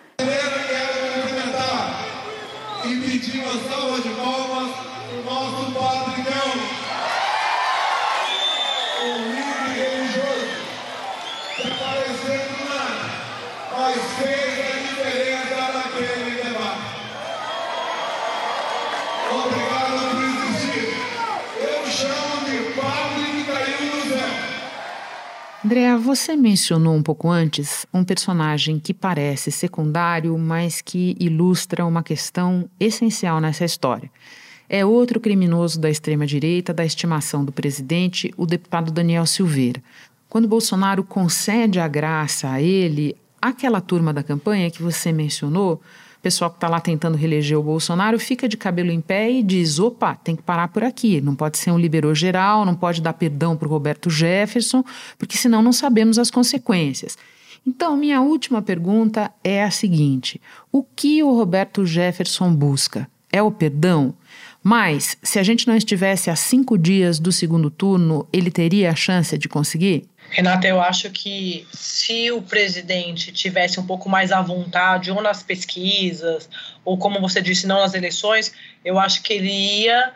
Andrea, 25.70 26.00
você 26.00 26.36
mencionou 26.36 26.96
um 26.96 27.04
pouco 27.04 27.30
antes 27.30 27.86
um 27.94 28.04
personagem 28.04 28.80
que 28.80 28.92
parece 28.92 29.52
secundário, 29.52 30.36
mas 30.36 30.82
que 30.82 31.16
ilustra 31.20 31.86
uma 31.86 32.02
questão 32.02 32.68
essencial 32.80 33.40
nessa 33.40 33.64
história. 33.64 34.10
É 34.68 34.84
outro 34.84 35.20
criminoso 35.20 35.80
da 35.80 35.88
extrema-direita, 35.88 36.74
da 36.74 36.84
estimação 36.84 37.46
do 37.46 37.52
presidente, 37.52 38.34
o 38.36 38.48
deputado 38.48 38.92
Daniel 38.92 39.28
Silveira. 39.28 39.80
Quando 40.28 40.48
Bolsonaro 40.48 41.04
concede 41.04 41.80
a 41.80 41.88
graça 41.88 42.50
a 42.50 42.60
ele, 42.60 43.16
aquela 43.40 43.80
turma 43.80 44.12
da 44.12 44.24
campanha 44.24 44.72
que 44.72 44.82
você 44.82 45.12
mencionou 45.12 45.80
pessoal 46.22 46.50
que 46.50 46.58
está 46.58 46.68
lá 46.68 46.80
tentando 46.80 47.18
reeleger 47.18 47.58
o 47.58 47.64
Bolsonaro 47.64 48.20
fica 48.20 48.48
de 48.48 48.58
cabelo 48.58 48.92
em 48.92 49.02
pé 49.02 49.32
e 49.32 49.44
diz: 49.44 49.80
opa, 49.80 50.16
tem 50.16 50.36
que 50.36 50.44
parar 50.44 50.68
por 50.68 50.84
aqui. 50.84 51.22
Não 51.22 51.36
pode 51.36 51.58
ser 51.58 51.72
um 51.72 51.78
liberou 51.78 52.14
geral, 52.14 52.66
não 52.66 52.76
pode 52.76 53.02
dar 53.02 53.14
perdão 53.14 53.56
para 53.56 53.68
o 53.68 53.72
Roberto 53.72 54.10
Jefferson, 54.10 54.84
porque 55.18 55.38
senão 55.38 55.62
não 55.62 55.74
sabemos 55.74 56.20
as 56.20 56.30
consequências. 56.30 57.18
Então, 57.66 57.98
minha 57.98 58.22
última 58.22 58.62
pergunta 58.62 59.32
é 59.44 59.64
a 59.64 59.72
seguinte: 59.72 60.42
o 60.72 60.84
que 60.84 61.22
o 61.24 61.36
Roberto 61.36 61.86
Jefferson 61.86 62.54
busca? 62.54 63.10
É 63.32 63.42
o 63.44 63.52
perdão? 63.52 64.14
Mas, 64.64 65.16
se 65.24 65.40
a 65.40 65.44
gente 65.44 65.68
não 65.68 65.76
estivesse 65.76 66.30
a 66.30 66.36
cinco 66.36 66.78
dias 66.78 67.20
do 67.20 67.32
segundo 67.32 67.70
turno, 67.70 68.28
ele 68.34 68.52
teria 68.52 68.92
a 68.92 68.96
chance 68.96 69.38
de 69.38 69.48
conseguir? 69.48 70.09
Renata, 70.30 70.68
eu 70.68 70.80
acho 70.80 71.10
que 71.10 71.68
se 71.74 72.32
o 72.32 72.42
presidente 72.42 73.32
tivesse 73.32 73.80
um 73.80 73.86
pouco 73.86 74.08
mais 74.08 74.32
à 74.32 74.42
vontade, 74.42 75.12
ou 75.12 75.22
nas 75.22 75.42
pesquisas, 75.42 76.48
ou 76.86 76.98
como 76.98 77.20
você 77.20 77.42
disse, 77.42 77.66
não 77.66 77.80
nas 77.80 77.94
eleições, 77.94 78.54
eu 78.86 79.00
acho 79.00 79.24
que 79.24 79.34
ele 79.34 79.52
ia, 79.52 80.14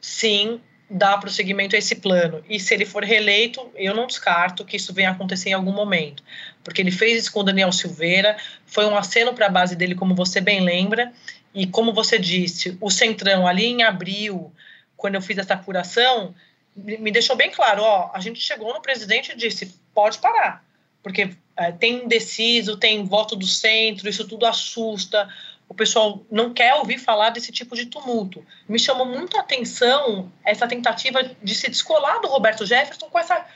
sim, 0.00 0.60
dar 0.88 1.18
prosseguimento 1.18 1.76
a 1.76 1.78
esse 1.78 1.96
plano. 1.96 2.42
E 2.48 2.58
se 2.58 2.72
ele 2.74 2.84
for 2.84 3.04
reeleito, 3.04 3.70
eu 3.74 3.94
não 3.94 4.06
descarto 4.06 4.64
que 4.64 4.76
isso 4.76 4.92
venha 4.92 5.10
a 5.10 5.12
acontecer 5.12 5.50
em 5.50 5.54
algum 5.54 5.72
momento. 5.72 6.22
Porque 6.64 6.80
ele 6.80 6.90
fez 6.90 7.22
isso 7.22 7.32
com 7.32 7.40
o 7.40 7.44
Daniel 7.44 7.72
Silveira, 7.72 8.36
foi 8.66 8.86
um 8.86 8.96
aceno 8.96 9.34
para 9.34 9.46
a 9.46 9.50
base 9.50 9.76
dele, 9.76 9.94
como 9.94 10.14
você 10.14 10.40
bem 10.40 10.60
lembra, 10.60 11.12
e 11.54 11.66
como 11.66 11.92
você 11.92 12.18
disse, 12.18 12.76
o 12.80 12.90
Centrão, 12.90 13.46
ali 13.46 13.66
em 13.66 13.82
abril, 13.82 14.52
quando 14.96 15.14
eu 15.16 15.22
fiz 15.22 15.36
essa 15.36 15.54
apuração, 15.54 16.34
me 16.74 17.10
deixou 17.10 17.36
bem 17.36 17.50
claro, 17.50 17.82
ó, 17.82 18.10
a 18.14 18.20
gente 18.20 18.40
chegou 18.40 18.72
no 18.72 18.80
presidente 18.80 19.32
e 19.32 19.36
disse, 19.36 19.78
pode 19.94 20.18
parar, 20.18 20.64
porque 21.02 21.36
é, 21.56 21.70
tem 21.72 22.04
indeciso, 22.04 22.76
tem 22.76 23.04
voto 23.04 23.36
do 23.36 23.46
centro, 23.46 24.08
isso 24.08 24.26
tudo 24.26 24.46
assusta, 24.46 25.28
o 25.68 25.74
pessoal 25.74 26.24
não 26.30 26.52
quer 26.52 26.74
ouvir 26.74 26.98
falar 26.98 27.30
desse 27.30 27.50
tipo 27.50 27.74
de 27.74 27.86
tumulto. 27.86 28.44
Me 28.68 28.78
chamou 28.78 29.06
muito 29.06 29.38
a 29.38 29.40
atenção 29.40 30.30
essa 30.44 30.68
tentativa 30.68 31.22
de 31.42 31.54
se 31.54 31.68
descolar 31.70 32.20
do 32.20 32.28
Roberto 32.28 32.66
Jefferson 32.66 33.08
com 33.08 33.18
essa 33.18 33.46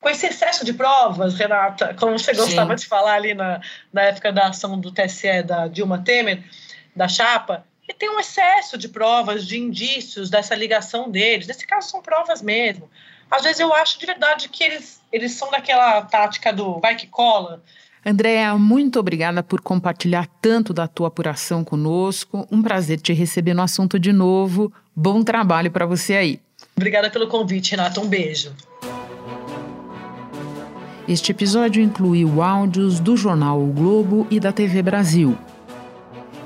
com 0.00 0.08
esse 0.08 0.26
excesso 0.26 0.64
de 0.64 0.72
provas, 0.72 1.34
Renata, 1.34 1.94
como 1.94 2.18
você 2.18 2.32
gostava 2.32 2.70
Sim. 2.70 2.84
de 2.84 2.88
falar 2.88 3.16
ali 3.16 3.34
na, 3.34 3.60
na 3.92 4.02
época 4.02 4.32
da 4.32 4.48
ação 4.48 4.80
do 4.80 4.90
TSE 4.90 5.42
da 5.42 5.68
Dilma 5.68 6.02
Temer, 6.02 6.42
da 6.96 7.06
chapa, 7.06 7.66
tem 8.00 8.08
um 8.08 8.18
excesso 8.18 8.78
de 8.78 8.88
provas, 8.88 9.46
de 9.46 9.60
indícios 9.60 10.30
dessa 10.30 10.54
ligação 10.54 11.10
deles. 11.10 11.46
Nesse 11.46 11.66
caso, 11.66 11.90
são 11.90 12.00
provas 12.00 12.40
mesmo. 12.40 12.88
Às 13.30 13.42
vezes 13.42 13.60
eu 13.60 13.72
acho 13.74 14.00
de 14.00 14.06
verdade 14.06 14.48
que 14.48 14.64
eles, 14.64 15.02
eles 15.12 15.32
são 15.32 15.50
daquela 15.50 16.00
tática 16.02 16.50
do 16.50 16.80
vai 16.80 16.96
que 16.96 17.06
cola. 17.06 17.62
Andréa, 18.04 18.56
muito 18.56 18.98
obrigada 18.98 19.42
por 19.42 19.60
compartilhar 19.60 20.26
tanto 20.40 20.72
da 20.72 20.88
tua 20.88 21.08
apuração 21.08 21.62
conosco. 21.62 22.48
Um 22.50 22.62
prazer 22.62 22.98
te 22.98 23.12
receber 23.12 23.52
no 23.52 23.60
assunto 23.60 23.98
de 23.98 24.14
novo. 24.14 24.72
Bom 24.96 25.22
trabalho 25.22 25.70
para 25.70 25.84
você 25.84 26.14
aí. 26.14 26.40
Obrigada 26.74 27.10
pelo 27.10 27.28
convite, 27.28 27.72
Renata. 27.72 28.00
Um 28.00 28.08
beijo. 28.08 28.56
Este 31.06 31.32
episódio 31.32 31.82
incluiu 31.82 32.42
áudios 32.42 32.98
do 32.98 33.14
jornal 33.14 33.60
O 33.60 33.66
Globo 33.66 34.26
e 34.30 34.40
da 34.40 34.52
TV 34.52 34.82
Brasil. 34.82 35.36